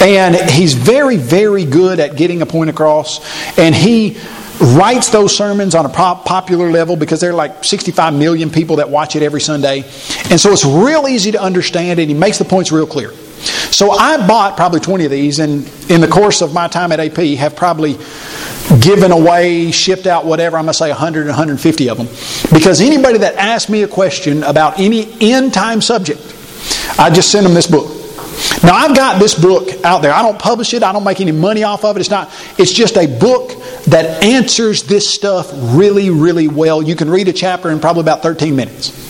And 0.00 0.34
he's 0.50 0.74
very, 0.74 1.16
very 1.16 1.64
good 1.64 2.00
at 2.00 2.16
getting 2.16 2.42
a 2.42 2.46
point 2.46 2.68
across. 2.68 3.20
And 3.58 3.74
he 3.74 4.18
writes 4.60 5.10
those 5.10 5.36
sermons 5.36 5.74
on 5.74 5.86
a 5.86 5.88
popular 5.88 6.70
level 6.70 6.96
because 6.96 7.20
there 7.20 7.30
are 7.30 7.34
like 7.34 7.64
65 7.64 8.14
million 8.14 8.50
people 8.50 8.76
that 8.76 8.88
watch 8.88 9.16
it 9.16 9.22
every 9.22 9.40
Sunday. 9.40 9.82
And 10.30 10.40
so 10.40 10.50
it's 10.52 10.64
real 10.64 11.06
easy 11.08 11.32
to 11.32 11.40
understand 11.40 12.00
and 12.00 12.08
he 12.08 12.14
makes 12.14 12.38
the 12.38 12.44
points 12.44 12.72
real 12.72 12.86
clear. 12.86 13.12
So 13.70 13.90
I 13.90 14.26
bought 14.26 14.56
probably 14.56 14.80
20 14.80 15.04
of 15.04 15.10
these 15.10 15.38
and 15.38 15.68
in 15.90 16.00
the 16.00 16.08
course 16.08 16.40
of 16.40 16.54
my 16.54 16.68
time 16.68 16.90
at 16.92 17.00
AP 17.00 17.38
have 17.38 17.54
probably 17.54 17.98
given 18.80 19.12
away, 19.12 19.70
shipped 19.70 20.06
out 20.06 20.24
whatever, 20.24 20.56
I'm 20.56 20.64
going 20.64 20.72
to 20.72 20.78
say 20.78 20.88
100 20.88 21.26
150 21.26 21.90
of 21.90 21.98
them. 21.98 22.06
Because 22.52 22.80
anybody 22.80 23.18
that 23.18 23.34
asks 23.34 23.70
me 23.70 23.82
a 23.82 23.88
question 23.88 24.42
about 24.42 24.80
any 24.80 25.06
end 25.20 25.52
time 25.52 25.80
subject, 25.80 26.20
I 26.98 27.10
just 27.10 27.30
send 27.30 27.46
them 27.46 27.54
this 27.54 27.66
book. 27.66 27.95
Now 28.62 28.74
I've 28.74 28.94
got 28.94 29.18
this 29.18 29.34
book 29.34 29.68
out 29.84 30.02
there. 30.02 30.12
I 30.12 30.22
don't 30.22 30.38
publish 30.38 30.74
it. 30.74 30.82
I 30.82 30.92
don't 30.92 31.04
make 31.04 31.20
any 31.20 31.32
money 31.32 31.62
off 31.62 31.84
of 31.84 31.96
it. 31.96 32.00
It's 32.00 32.10
not 32.10 32.32
it's 32.58 32.72
just 32.72 32.96
a 32.96 33.06
book 33.06 33.50
that 33.84 34.22
answers 34.22 34.82
this 34.82 35.12
stuff 35.12 35.50
really 35.52 36.10
really 36.10 36.48
well. 36.48 36.82
You 36.82 36.96
can 36.96 37.10
read 37.10 37.28
a 37.28 37.32
chapter 37.32 37.70
in 37.70 37.80
probably 37.80 38.02
about 38.02 38.22
13 38.22 38.56
minutes. 38.56 39.04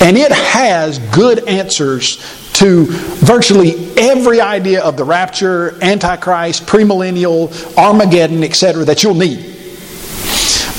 And 0.00 0.16
it 0.16 0.30
has 0.30 0.98
good 0.98 1.48
answers 1.48 2.16
to 2.54 2.86
virtually 2.86 3.74
every 3.96 4.40
idea 4.40 4.82
of 4.82 4.96
the 4.96 5.04
rapture, 5.04 5.76
antichrist, 5.82 6.64
premillennial, 6.66 7.76
Armageddon, 7.76 8.42
etc. 8.44 8.84
that 8.84 9.02
you'll 9.02 9.14
need. 9.14 9.38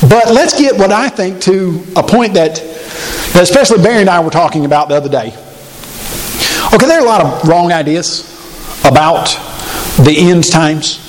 But 0.10 0.32
let's 0.32 0.58
get 0.58 0.78
what 0.78 0.92
I 0.92 1.10
think 1.10 1.42
to 1.42 1.84
a 1.96 2.04
point 2.04 2.36
that 2.36 2.60
especially 3.36 3.82
Barry 3.84 4.02
and 4.02 4.10
I 4.10 4.20
were 4.22 4.30
talking 4.30 4.66
about 4.66 4.90
the 4.90 4.96
other 4.96 5.10
day. 5.10 5.36
Okay, 6.78 6.86
there 6.86 7.00
are 7.00 7.04
a 7.04 7.10
lot 7.10 7.26
of 7.26 7.50
wrong 7.50 7.72
ideas 7.72 8.22
about 8.86 9.30
the 9.98 10.13
end 10.16 10.48
times. 10.48 11.00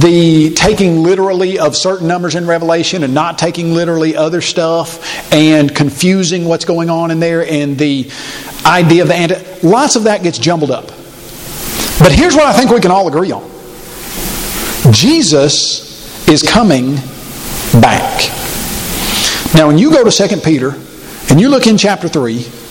The 0.00 0.54
taking 0.54 1.02
literally 1.02 1.58
of 1.58 1.76
certain 1.76 2.08
numbers 2.08 2.36
in 2.36 2.46
Revelation 2.46 3.02
and 3.02 3.12
not 3.12 3.36
taking 3.36 3.74
literally 3.74 4.16
other 4.16 4.40
stuff 4.40 5.30
and 5.30 5.76
confusing 5.76 6.46
what's 6.46 6.64
going 6.64 6.88
on 6.88 7.10
in 7.10 7.20
there 7.20 7.46
and 7.46 7.76
the 7.76 8.10
idea 8.64 9.02
of 9.02 9.08
the 9.08 9.14
anti. 9.14 9.34
Lots 9.62 9.96
of 9.96 10.04
that 10.04 10.22
gets 10.22 10.38
jumbled 10.38 10.70
up. 10.70 10.86
But 11.98 12.10
here's 12.12 12.34
what 12.34 12.46
I 12.46 12.54
think 12.54 12.70
we 12.70 12.80
can 12.80 12.90
all 12.90 13.08
agree 13.08 13.30
on 13.30 13.46
Jesus 14.90 16.26
is 16.26 16.42
coming 16.42 16.94
back. 17.78 18.22
Now, 19.54 19.66
when 19.66 19.76
you 19.76 19.90
go 19.90 20.02
to 20.02 20.28
2 20.28 20.40
Peter 20.40 20.72
and 21.28 21.38
you 21.38 21.50
look 21.50 21.66
in 21.66 21.76
chapter 21.76 22.08
3, 22.08 22.61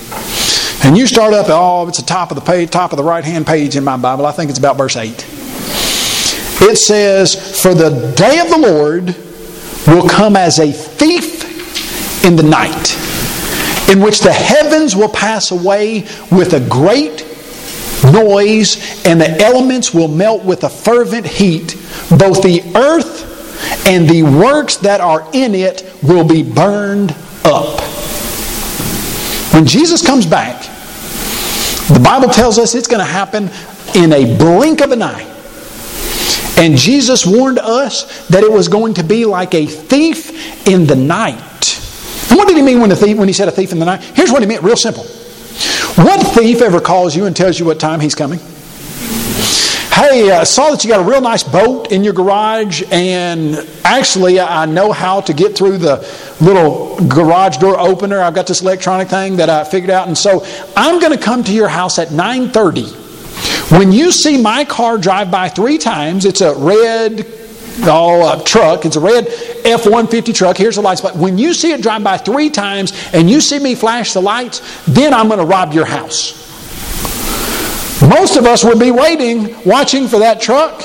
and 0.84 0.98
you 0.98 1.06
start 1.06 1.34
up, 1.34 1.48
oh, 1.50 1.88
it's 1.88 2.00
the 2.00 2.06
top 2.06 2.32
of 2.32 2.36
the 2.36 2.42
page, 2.42 2.70
top 2.72 2.92
of 2.92 2.98
the 2.98 3.04
right 3.04 3.24
hand 3.24 3.46
page 3.46 3.76
in 3.76 3.84
my 3.84 3.98
Bible. 3.98 4.26
I 4.26 4.32
think 4.32 4.50
it's 4.50 4.60
about 4.60 4.78
verse 4.78 4.96
8. 4.96 5.10
It 6.64 6.78
says, 6.78 7.62
For 7.62 7.74
the 7.74 8.14
day 8.16 8.40
of 8.40 8.50
the 8.50 8.58
Lord 8.58 9.16
will 9.88 10.08
come 10.08 10.36
as 10.36 10.60
a 10.60 10.72
thief 10.72 12.26
in 12.26 12.36
the 12.36 12.44
night, 12.44 12.98
in 13.90 14.02
which 14.02 14.20
the 14.20 14.32
heavens 14.32 14.96
will 14.96 15.10
pass 15.10 15.52
away 15.52 16.02
with 16.32 16.54
a 16.54 16.68
great 16.70 17.26
noise, 18.04 19.06
and 19.06 19.20
the 19.20 19.40
elements 19.42 19.94
will 19.94 20.08
melt 20.08 20.44
with 20.44 20.64
a 20.64 20.70
fervent 20.70 21.26
heat. 21.26 21.76
Both 22.10 22.44
the 22.44 22.62
earth 22.76 23.88
and 23.88 24.08
the 24.08 24.24
works 24.24 24.78
that 24.78 25.02
are 25.02 25.28
in 25.34 25.56
it 25.56 25.84
will 26.02 26.28
be 26.28 26.44
burned 26.44 27.16
up. 27.44 27.80
When 29.54 29.66
Jesus 29.66 30.06
comes 30.06 30.26
back, 30.26 30.61
the 31.94 32.00
Bible 32.00 32.30
tells 32.30 32.58
us 32.58 32.76
it's 32.76 32.88
going 32.88 33.00
to 33.00 33.12
happen 33.12 33.50
in 33.96 34.14
a 34.14 34.38
blink 34.38 34.82
of 34.82 34.92
an 34.92 35.02
eye. 35.02 35.28
And 36.58 36.78
Jesus 36.78 37.26
warned 37.26 37.60
us 37.60 38.28
that 38.28 38.44
it 38.44 38.52
was 38.52 38.68
going 38.68 38.94
to 38.96 39.04
be 39.04 39.26
like 39.26 39.56
a 39.56 39.66
thief 39.66 40.68
in 40.68 40.86
the 40.86 40.96
night. 40.96 41.38
And 42.30 42.38
what 42.38 42.48
did 42.48 42.56
he 42.56 42.64
mean 42.64 42.80
when, 42.80 42.90
thief, 42.92 43.18
when 43.18 43.28
he 43.28 43.34
said 43.34 43.48
a 43.48 43.52
thief 43.52 43.72
in 43.72 43.80
the 43.80 43.86
night? 43.86 44.04
Here's 44.04 44.32
what 44.32 44.42
he 44.42 44.48
meant, 44.48 44.64
real 44.64 44.78
simple. 44.78 45.04
What 45.96 46.36
thief 46.36 46.62
ever 46.62 46.80
calls 46.80 47.16
you 47.16 47.26
and 47.26 47.36
tells 47.36 47.60
you 47.60 47.66
what 47.66 47.80
time 47.80 48.00
he's 48.00 48.16
coming? 48.16 48.40
Hey, 49.94 50.32
I 50.32 50.46
saw 50.46 50.72
that 50.72 50.84
you 50.84 50.90
got 50.90 51.06
a 51.06 51.10
real 51.10 51.22
nice 51.22 51.44
boat 51.44 51.92
in 51.92 52.04
your 52.04 52.14
garage, 52.14 52.82
and 52.92 53.56
actually, 53.84 54.40
I 54.40 54.66
know 54.66 54.94
how 54.94 55.20
to 55.22 55.34
get 55.34 55.56
through 55.56 55.80
the 55.80 55.98
little 56.40 56.98
garage 57.08 57.58
door 57.58 57.78
opener. 57.78 58.20
I've 58.22 58.34
got 58.34 58.48
this 58.48 58.62
electronic 58.62 59.10
thing 59.10 59.36
that 59.36 59.50
I 59.50 59.64
figured 59.66 59.92
out, 59.92 60.08
and 60.08 60.18
so 60.18 60.46
I'm 60.78 61.00
going 61.00 61.12
to 61.16 61.24
come 61.24 61.44
to 61.44 61.52
your 61.52 61.68
house 61.68 62.00
at 62.00 62.08
9:30. 62.08 63.78
When 63.78 63.92
you 63.92 64.12
see 64.12 64.42
my 64.42 64.64
car 64.66 64.98
drive 64.98 65.30
by 65.30 65.50
three 65.50 65.78
times, 65.78 66.26
it's 66.26 66.42
a 66.42 66.56
red 66.56 67.26
oh, 67.84 68.42
truck. 68.46 68.86
It's 68.86 68.96
a 68.96 69.00
red 69.00 69.28
F 69.66 69.86
150 69.86 70.34
truck. 70.34 70.58
Here's 70.58 70.76
the 70.76 70.82
lights. 70.82 71.02
But 71.02 71.16
when 71.16 71.38
you 71.38 71.54
see 71.54 71.74
it 71.74 71.82
drive 71.82 72.04
by 72.04 72.18
three 72.18 72.50
times 72.50 72.94
and 73.14 73.30
you 73.30 73.42
see 73.42 73.60
me 73.60 73.76
flash 73.76 74.14
the 74.14 74.22
lights, 74.22 74.84
then 74.86 75.14
I'm 75.14 75.28
going 75.28 75.40
to 75.40 75.46
rob 75.46 75.74
your 75.74 75.86
house. 75.86 76.42
Most 78.12 78.36
of 78.36 78.46
us 78.46 78.64
would 78.66 78.78
be 78.78 78.92
waiting, 78.92 79.56
watching 79.64 80.10
for 80.10 80.20
that 80.20 80.42
truck 80.42 80.84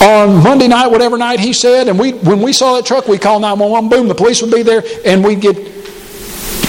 on 0.00 0.42
Monday 0.42 0.68
night, 0.68 0.86
whatever 0.86 1.18
night 1.18 1.38
he 1.38 1.52
said, 1.52 1.86
and 1.86 1.98
we 1.98 2.12
when 2.12 2.40
we 2.40 2.54
saw 2.54 2.76
that 2.76 2.86
truck, 2.86 3.06
we 3.06 3.18
call 3.18 3.40
911, 3.40 3.90
boom, 3.90 4.08
the 4.08 4.14
police 4.14 4.40
would 4.40 4.50
be 4.50 4.62
there, 4.62 4.82
and 5.04 5.22
we'd 5.22 5.42
get 5.42 5.56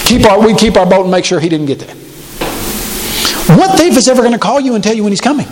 keep 0.04 0.26
our 0.26 0.44
we'd 0.44 0.58
keep 0.58 0.76
our 0.76 0.84
boat 0.84 1.02
and 1.02 1.10
make 1.10 1.24
sure 1.24 1.40
he 1.40 1.48
didn't 1.48 1.66
get 1.66 1.78
there. 1.78 1.94
What 3.56 3.78
thief 3.78 3.96
is 3.96 4.08
ever 4.08 4.20
going 4.20 4.34
to 4.34 4.38
call 4.38 4.60
you 4.60 4.74
and 4.74 4.84
tell 4.84 4.94
you 4.94 5.04
when 5.04 5.12
he's 5.12 5.22
coming? 5.22 5.46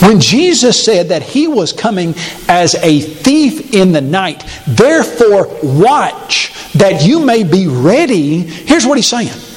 When 0.00 0.20
Jesus 0.20 0.84
said 0.84 1.10
that 1.10 1.22
he 1.22 1.46
was 1.46 1.72
coming 1.72 2.14
as 2.48 2.74
a 2.74 3.00
thief 3.00 3.72
in 3.72 3.92
the 3.92 4.00
night, 4.00 4.44
therefore 4.66 5.48
watch 5.62 6.52
that 6.72 7.06
you 7.06 7.24
may 7.24 7.44
be 7.44 7.68
ready. 7.68 8.40
Here's 8.40 8.84
what 8.84 8.98
he's 8.98 9.08
saying. 9.08 9.55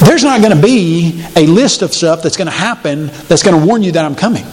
There's 0.00 0.22
not 0.22 0.42
going 0.42 0.54
to 0.54 0.60
be 0.62 1.24
a 1.36 1.46
list 1.46 1.80
of 1.80 1.94
stuff 1.94 2.22
that's 2.22 2.36
going 2.36 2.46
to 2.46 2.56
happen 2.56 3.06
that's 3.28 3.42
going 3.42 3.58
to 3.58 3.66
warn 3.66 3.82
you 3.82 3.92
that 3.92 4.04
I'm 4.04 4.14
coming. 4.14 4.44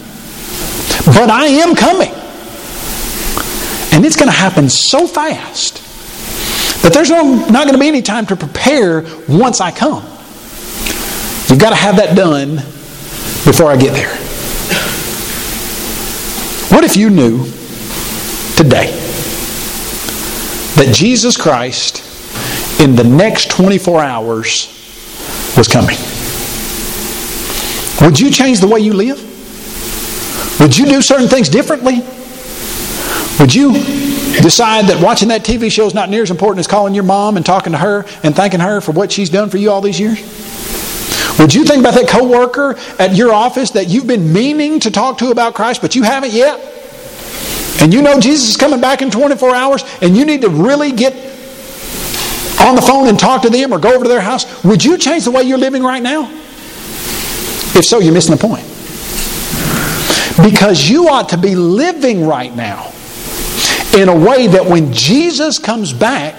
But 1.04 1.28
I 1.30 1.46
am 1.46 1.74
coming. 1.74 2.12
And 3.92 4.04
it's 4.06 4.16
going 4.16 4.30
to 4.30 4.36
happen 4.36 4.70
so 4.70 5.06
fast 5.06 5.82
that 6.82 6.92
there's 6.92 7.10
no, 7.10 7.34
not 7.50 7.66
going 7.66 7.74
to 7.74 7.78
be 7.78 7.88
any 7.88 8.02
time 8.02 8.26
to 8.26 8.36
prepare 8.36 9.04
once 9.28 9.60
I 9.60 9.70
come. 9.70 10.02
You've 11.48 11.60
got 11.60 11.70
to 11.70 11.76
have 11.76 11.96
that 11.96 12.16
done 12.16 12.56
before 13.44 13.70
I 13.70 13.76
get 13.76 13.92
there. 13.92 14.16
What 16.74 16.84
if 16.84 16.96
you 16.96 17.10
knew 17.10 17.44
today 18.56 18.90
that 20.76 20.90
Jesus 20.92 21.36
Christ 21.36 22.02
in 22.80 22.96
the 22.96 23.04
next 23.04 23.50
24 23.50 24.02
hours 24.02 24.73
was 25.56 25.68
coming. 25.68 25.96
Would 28.00 28.20
you 28.20 28.30
change 28.30 28.60
the 28.60 28.68
way 28.68 28.80
you 28.80 28.92
live? 28.92 29.18
Would 30.60 30.76
you 30.76 30.86
do 30.86 31.02
certain 31.02 31.28
things 31.28 31.48
differently? 31.48 32.00
Would 33.40 33.54
you 33.54 33.72
decide 34.42 34.86
that 34.86 35.00
watching 35.02 35.28
that 35.28 35.42
TV 35.42 35.70
show 35.70 35.86
is 35.86 35.94
not 35.94 36.08
near 36.08 36.22
as 36.22 36.30
important 36.30 36.60
as 36.60 36.66
calling 36.66 36.94
your 36.94 37.04
mom 37.04 37.36
and 37.36 37.44
talking 37.44 37.72
to 37.72 37.78
her 37.78 38.04
and 38.22 38.34
thanking 38.34 38.60
her 38.60 38.80
for 38.80 38.92
what 38.92 39.10
she's 39.10 39.30
done 39.30 39.50
for 39.50 39.56
you 39.58 39.70
all 39.70 39.80
these 39.80 39.98
years? 39.98 40.18
Would 41.38 41.52
you 41.52 41.64
think 41.64 41.80
about 41.80 41.94
that 41.94 42.08
coworker 42.08 42.76
at 42.98 43.16
your 43.16 43.32
office 43.32 43.72
that 43.72 43.88
you've 43.88 44.06
been 44.06 44.32
meaning 44.32 44.78
to 44.80 44.90
talk 44.90 45.18
to 45.18 45.30
about 45.30 45.54
Christ, 45.54 45.82
but 45.82 45.96
you 45.96 46.04
haven't 46.04 46.32
yet? 46.32 46.60
And 47.80 47.92
you 47.92 48.02
know 48.02 48.20
Jesus 48.20 48.50
is 48.50 48.56
coming 48.56 48.80
back 48.80 49.02
in 49.02 49.10
24 49.10 49.54
hours, 49.54 49.84
and 50.00 50.16
you 50.16 50.24
need 50.24 50.42
to 50.42 50.48
really 50.48 50.92
get 50.92 51.33
on 52.64 52.74
the 52.74 52.82
phone 52.82 53.08
and 53.08 53.18
talk 53.18 53.42
to 53.42 53.50
them 53.50 53.72
or 53.72 53.78
go 53.78 53.94
over 53.94 54.04
to 54.04 54.08
their 54.08 54.20
house. 54.20 54.64
Would 54.64 54.84
you 54.84 54.98
change 54.98 55.24
the 55.24 55.30
way 55.30 55.42
you're 55.42 55.58
living 55.58 55.82
right 55.82 56.02
now? 56.02 56.30
If 57.76 57.84
so, 57.84 57.98
you're 57.98 58.14
missing 58.14 58.34
the 58.34 58.40
point. 58.40 58.64
Because 60.42 60.88
you 60.88 61.08
ought 61.08 61.28
to 61.30 61.36
be 61.36 61.54
living 61.54 62.26
right 62.26 62.54
now 62.54 62.92
in 63.94 64.08
a 64.08 64.16
way 64.16 64.48
that 64.48 64.66
when 64.66 64.92
Jesus 64.92 65.58
comes 65.58 65.92
back, 65.92 66.34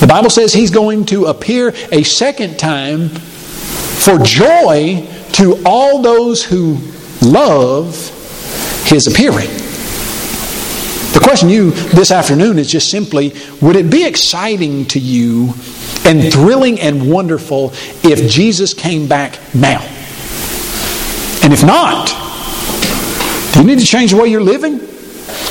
the 0.00 0.06
Bible 0.06 0.30
says 0.30 0.52
he's 0.52 0.70
going 0.70 1.06
to 1.06 1.26
appear 1.26 1.72
a 1.90 2.02
second 2.02 2.58
time 2.58 3.08
for 3.08 4.18
joy 4.18 5.08
to 5.32 5.62
all 5.64 6.02
those 6.02 6.44
who 6.44 6.78
love 7.22 7.94
his 8.86 9.06
appearing. 9.06 9.61
Question 11.22 11.48
you 11.48 11.70
this 11.70 12.10
afternoon 12.10 12.58
is 12.58 12.70
just 12.70 12.90
simply 12.90 13.32
would 13.60 13.76
it 13.76 13.90
be 13.90 14.04
exciting 14.04 14.86
to 14.86 14.98
you 14.98 15.54
and 16.04 16.32
thrilling 16.32 16.80
and 16.80 17.10
wonderful 17.10 17.70
if 18.02 18.30
Jesus 18.30 18.74
came 18.74 19.06
back 19.06 19.38
now? 19.54 19.80
And 21.44 21.52
if 21.52 21.64
not, 21.64 22.08
do 23.52 23.60
you 23.60 23.66
need 23.66 23.78
to 23.78 23.86
change 23.86 24.10
the 24.10 24.16
way 24.16 24.28
you're 24.28 24.42
living? 24.42 24.80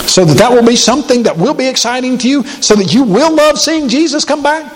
So 0.08 0.26
that 0.26 0.38
that 0.38 0.52
will 0.52 0.66
be 0.66 0.76
something 0.76 1.24
that 1.24 1.38
will 1.38 1.54
be 1.54 1.68
exciting 1.68 2.18
to 2.20 2.30
you, 2.30 2.44
so 2.44 2.76
that 2.76 2.94
you 2.94 3.04
will 3.04 3.34
love 3.34 3.58
seeing 3.58 3.88
Jesus 3.88 4.26
come 4.26 4.44
back? 4.44 4.72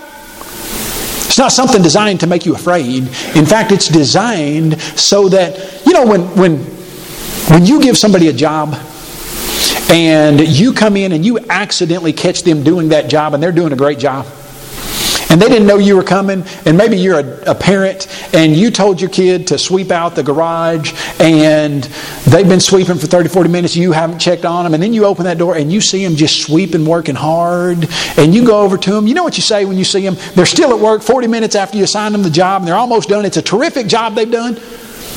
It's 1.27 1.37
not 1.37 1.51
something 1.51 1.81
designed 1.81 2.21
to 2.21 2.27
make 2.27 2.45
you 2.45 2.55
afraid. 2.55 3.03
In 3.35 3.45
fact, 3.45 3.73
it's 3.73 3.89
designed 3.89 4.79
so 4.79 5.27
that, 5.27 5.85
you 5.85 5.91
know, 5.91 6.05
when, 6.05 6.21
when, 6.37 6.57
when 7.49 7.65
you 7.65 7.81
give 7.81 7.97
somebody 7.97 8.29
a 8.29 8.33
job 8.33 8.77
and 9.89 10.39
you 10.39 10.73
come 10.73 10.97
in 10.97 11.11
and 11.11 11.25
you 11.25 11.39
accidentally 11.49 12.13
catch 12.13 12.43
them 12.43 12.63
doing 12.63 12.89
that 12.89 13.09
job 13.09 13.33
and 13.33 13.41
they're 13.41 13.51
doing 13.51 13.73
a 13.73 13.75
great 13.75 13.99
job, 13.99 14.25
and 15.29 15.41
they 15.41 15.49
didn't 15.49 15.67
know 15.67 15.77
you 15.77 15.95
were 15.95 16.03
coming, 16.03 16.45
and 16.65 16.77
maybe 16.77 16.97
you're 16.97 17.19
a, 17.19 17.51
a, 17.51 17.55
parent 17.55 18.07
and 18.33 18.55
you 18.55 18.71
told 18.71 19.01
your 19.01 19.09
kid 19.09 19.47
to 19.47 19.57
sweep 19.57 19.91
out 19.91 20.15
the 20.15 20.23
garage, 20.23 20.93
and 21.19 21.83
they've 22.25 22.47
been 22.47 22.59
sweeping 22.59 22.97
for 22.97 23.07
30, 23.07 23.29
40 23.29 23.49
minutes, 23.49 23.75
you 23.75 23.91
haven't 23.91 24.19
checked 24.19 24.45
on 24.45 24.63
them, 24.63 24.73
and 24.73 24.81
then 24.81 24.93
you 24.93 25.05
open 25.05 25.25
that 25.25 25.37
door 25.37 25.57
and 25.57 25.73
you 25.73 25.81
see 25.81 26.03
them 26.03 26.15
just 26.15 26.41
sweeping, 26.43 26.85
working 26.85 27.15
hard, 27.15 27.87
and 28.17 28.33
you 28.33 28.45
go 28.45 28.61
over 28.61 28.77
to 28.77 28.91
them. 28.91 29.07
You 29.07 29.13
know 29.13 29.23
what 29.23 29.35
you 29.35 29.43
say 29.43 29.65
when 29.65 29.77
you 29.77 29.83
see 29.83 30.01
them? 30.01 30.15
They're 30.35 30.45
still 30.45 30.73
at 30.73 30.79
work 30.79 31.01
40 31.01 31.27
minutes 31.27 31.55
after 31.55 31.77
you 31.77 31.83
assign 31.83 32.11
them 32.11 32.23
the 32.23 32.29
job, 32.29 32.61
and 32.61 32.67
they're 32.67 32.75
almost 32.75 33.09
done. 33.09 33.25
It's 33.25 33.37
a 33.37 33.41
terrific 33.41 33.87
job 33.87 34.15
they've 34.15 34.29
done. 34.29 34.57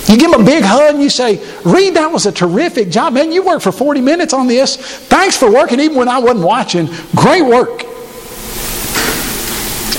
You 0.06 0.16
give 0.16 0.30
them 0.30 0.40
a 0.40 0.44
big 0.44 0.64
hug 0.64 0.94
and 0.94 1.02
you 1.02 1.10
say, 1.10 1.36
Reed, 1.64 1.94
that 1.94 2.10
was 2.10 2.26
a 2.26 2.32
terrific 2.32 2.88
job. 2.88 3.12
Man, 3.12 3.30
you 3.30 3.42
worked 3.42 3.62
for 3.62 3.72
40 3.72 4.00
minutes 4.00 4.32
on 4.32 4.46
this. 4.46 4.76
Thanks 4.76 5.36
for 5.36 5.52
working 5.52 5.80
even 5.80 5.96
when 5.96 6.08
I 6.08 6.18
wasn't 6.18 6.46
watching. 6.46 6.88
Great 7.14 7.42
work. 7.42 7.82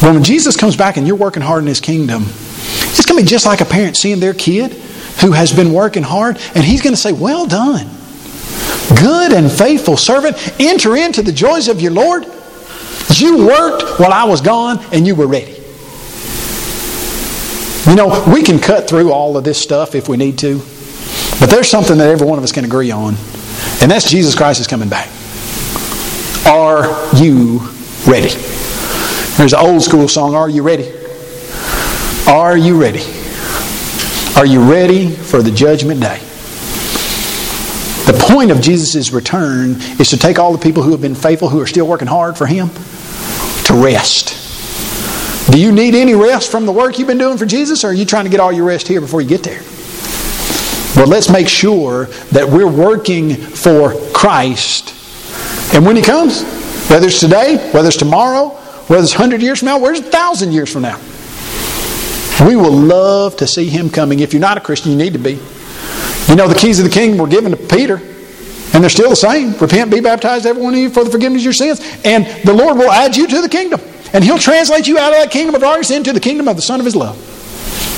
But 0.01 0.13
when 0.13 0.23
Jesus 0.23 0.55
comes 0.55 0.75
back 0.75 0.97
and 0.97 1.05
you're 1.05 1.17
working 1.17 1.43
hard 1.43 1.61
in 1.61 1.67
His 1.67 1.79
kingdom, 1.79 2.23
it's 2.23 3.05
going 3.05 3.19
to 3.19 3.23
be 3.23 3.29
just 3.29 3.45
like 3.45 3.61
a 3.61 3.65
parent 3.65 3.97
seeing 3.97 4.19
their 4.19 4.33
kid 4.33 4.73
who 5.21 5.31
has 5.31 5.53
been 5.53 5.73
working 5.73 6.03
hard, 6.03 6.37
and 6.55 6.63
he's 6.63 6.81
going 6.81 6.93
to 6.93 6.99
say, 6.99 7.11
Well 7.11 7.45
done, 7.45 7.87
good 8.97 9.33
and 9.33 9.51
faithful 9.51 9.97
servant. 9.97 10.37
Enter 10.59 10.95
into 10.95 11.21
the 11.21 11.31
joys 11.31 11.67
of 11.67 11.81
your 11.81 11.91
Lord. 11.91 12.25
You 13.15 13.45
worked 13.45 13.99
while 13.99 14.13
I 14.13 14.23
was 14.23 14.41
gone, 14.41 14.79
and 14.91 15.05
you 15.05 15.15
were 15.15 15.27
ready. 15.27 15.58
You 17.87 17.95
know, 17.95 18.25
we 18.31 18.43
can 18.43 18.59
cut 18.59 18.89
through 18.89 19.11
all 19.11 19.37
of 19.37 19.43
this 19.43 19.61
stuff 19.61 19.95
if 19.95 20.09
we 20.09 20.17
need 20.17 20.37
to, 20.39 20.57
but 21.39 21.49
there's 21.49 21.69
something 21.69 21.97
that 21.97 22.09
every 22.09 22.27
one 22.27 22.37
of 22.37 22.43
us 22.43 22.51
can 22.51 22.65
agree 22.65 22.91
on, 22.91 23.15
and 23.81 23.89
that's 23.89 24.09
Jesus 24.09 24.35
Christ 24.35 24.59
is 24.59 24.67
coming 24.67 24.89
back. 24.89 25.09
Are 26.45 26.83
you 27.15 27.59
ready? 28.05 28.29
There's 29.37 29.53
an 29.53 29.59
old 29.59 29.81
school 29.81 30.07
song, 30.07 30.35
Are 30.35 30.49
You 30.49 30.63
Ready? 30.63 30.91
Are 32.27 32.57
you 32.57 32.79
ready? 32.79 33.03
Are 34.35 34.45
you 34.45 34.61
ready 34.61 35.09
for 35.09 35.41
the 35.41 35.51
judgment 35.51 36.01
day? 36.01 36.19
The 38.05 38.17
point 38.29 38.51
of 38.51 38.61
Jesus' 38.61 39.11
return 39.11 39.81
is 39.99 40.09
to 40.09 40.17
take 40.17 40.39
all 40.39 40.51
the 40.51 40.57
people 40.57 40.83
who 40.83 40.91
have 40.91 41.01
been 41.01 41.15
faithful, 41.15 41.49
who 41.49 41.61
are 41.61 41.67
still 41.67 41.87
working 41.87 42.07
hard 42.07 42.37
for 42.37 42.45
Him, 42.45 42.69
to 43.65 43.73
rest. 43.73 44.48
Do 45.51 45.59
you 45.59 45.71
need 45.71 45.95
any 45.95 46.13
rest 46.13 46.51
from 46.51 46.65
the 46.65 46.71
work 46.71 46.99
you've 46.99 47.07
been 47.07 47.17
doing 47.17 47.37
for 47.37 47.45
Jesus, 47.45 47.83
or 47.83 47.87
are 47.87 47.93
you 47.93 48.05
trying 48.05 48.25
to 48.25 48.29
get 48.29 48.39
all 48.39 48.51
your 48.51 48.65
rest 48.65 48.87
here 48.87 49.01
before 49.01 49.21
you 49.21 49.27
get 49.27 49.43
there? 49.43 49.61
Well, 50.95 51.07
let's 51.07 51.29
make 51.29 51.47
sure 51.47 52.05
that 52.31 52.47
we're 52.47 52.67
working 52.69 53.35
for 53.35 53.93
Christ. 54.11 54.93
And 55.73 55.85
when 55.85 55.95
He 55.95 56.01
comes, 56.01 56.43
whether 56.89 57.07
it's 57.07 57.19
today, 57.19 57.69
whether 57.71 57.87
it's 57.87 57.97
tomorrow, 57.97 58.49
whether 58.89 59.03
it's 59.03 59.13
100 59.13 59.41
years 59.41 59.59
from 59.59 59.67
now, 59.67 59.77
whether 59.77 59.93
it's 59.93 60.03
1,000 60.03 60.51
years 60.51 60.71
from 60.71 60.81
now. 60.81 60.99
We 62.43 62.55
will 62.55 62.71
love 62.71 63.37
to 63.37 63.45
see 63.45 63.67
him 63.69 63.89
coming. 63.89 64.21
If 64.21 64.33
you're 64.33 64.39
not 64.39 64.57
a 64.57 64.61
Christian, 64.61 64.91
you 64.91 64.97
need 64.97 65.13
to 65.13 65.19
be. 65.19 65.39
You 66.27 66.35
know, 66.35 66.47
the 66.47 66.57
keys 66.57 66.79
of 66.79 66.85
the 66.85 66.91
kingdom 66.91 67.19
were 67.19 67.27
given 67.27 67.51
to 67.51 67.57
Peter, 67.57 67.97
and 67.97 68.83
they're 68.83 68.89
still 68.89 69.09
the 69.09 69.15
same. 69.15 69.55
Repent, 69.57 69.91
be 69.91 69.99
baptized, 69.99 70.47
every 70.47 70.61
one 70.63 70.73
of 70.73 70.79
you, 70.79 70.89
for 70.89 71.03
the 71.03 71.11
forgiveness 71.11 71.41
of 71.41 71.45
your 71.45 71.53
sins, 71.53 71.81
and 72.03 72.25
the 72.43 72.53
Lord 72.53 72.77
will 72.77 72.89
add 72.89 73.15
you 73.15 73.27
to 73.27 73.41
the 73.41 73.49
kingdom. 73.49 73.79
And 74.13 74.23
he'll 74.23 74.39
translate 74.39 74.87
you 74.87 74.97
out 74.97 75.13
of 75.13 75.19
that 75.19 75.31
kingdom 75.31 75.55
of 75.55 75.61
darkness 75.61 75.91
into 75.91 76.13
the 76.13 76.19
kingdom 76.19 76.47
of 76.47 76.55
the 76.55 76.61
Son 76.61 76.79
of 76.79 76.85
his 76.85 76.95
love. 76.95 77.17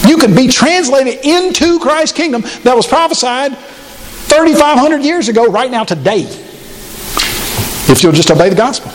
You 0.08 0.18
can 0.18 0.36
be 0.36 0.48
translated 0.48 1.24
into 1.24 1.80
Christ's 1.80 2.16
kingdom 2.18 2.42
that 2.64 2.76
was 2.76 2.88
prophesied 2.88 3.56
3,500 3.58 5.04
years 5.04 5.28
ago, 5.28 5.46
right 5.48 5.70
now, 5.70 5.84
today, 5.84 6.22
if 6.22 8.02
you'll 8.02 8.14
just 8.14 8.32
obey 8.32 8.50
the 8.50 8.56
gospel. 8.56 8.92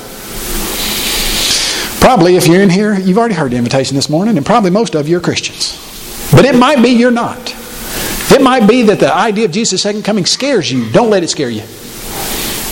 Probably, 2.01 2.37
if 2.37 2.47
you're 2.47 2.63
in 2.63 2.71
here, 2.71 2.99
you've 2.99 3.19
already 3.19 3.35
heard 3.35 3.53
the 3.53 3.57
invitation 3.57 3.97
this 3.97 4.09
morning, 4.09 4.37
and 4.37 4.47
probably 4.47 4.71
most 4.71 4.95
of 4.95 5.09
you 5.09 5.19
are 5.19 5.21
Christians. 5.21 5.79
But 6.33 6.45
it 6.45 6.55
might 6.55 6.83
be 6.83 6.89
you're 6.89 7.11
not. 7.11 7.55
It 8.31 8.41
might 8.43 8.67
be 8.67 8.83
that 8.83 8.99
the 8.99 9.15
idea 9.15 9.45
of 9.45 9.51
Jesus' 9.51 9.83
second 9.83 10.05
coming 10.05 10.25
scares 10.25 10.71
you. 10.73 10.91
Don't 10.91 11.11
let 11.11 11.23
it 11.23 11.29
scare 11.29 11.51
you. 11.51 11.63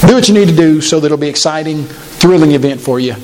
Do 0.06 0.14
what 0.14 0.28
you 0.28 0.34
need 0.34 0.48
to 0.48 0.56
do 0.56 0.80
so 0.80 1.00
that 1.00 1.06
it'll 1.06 1.18
be 1.18 1.28
exciting, 1.28 1.84
thrilling 1.84 2.52
event 2.52 2.80
for 2.80 2.98
you. 2.98 3.14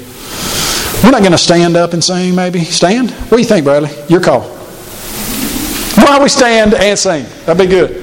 We're 1.03 1.11
not 1.13 1.21
going 1.21 1.33
to 1.33 1.39
stand 1.39 1.77
up 1.77 1.93
and 1.93 2.05
sing, 2.05 2.35
maybe. 2.35 2.65
Stand? 2.65 3.11
What 3.11 3.31
do 3.31 3.39
you 3.39 3.45
think, 3.45 3.65
Bradley? 3.65 3.91
Your 4.09 4.21
call. 4.21 4.43
Why 5.97 6.19
we 6.23 6.29
stand 6.29 6.75
and 6.75 6.99
sing? 6.99 7.25
That'd 7.47 7.59
be 7.59 7.67
good. 7.67 8.01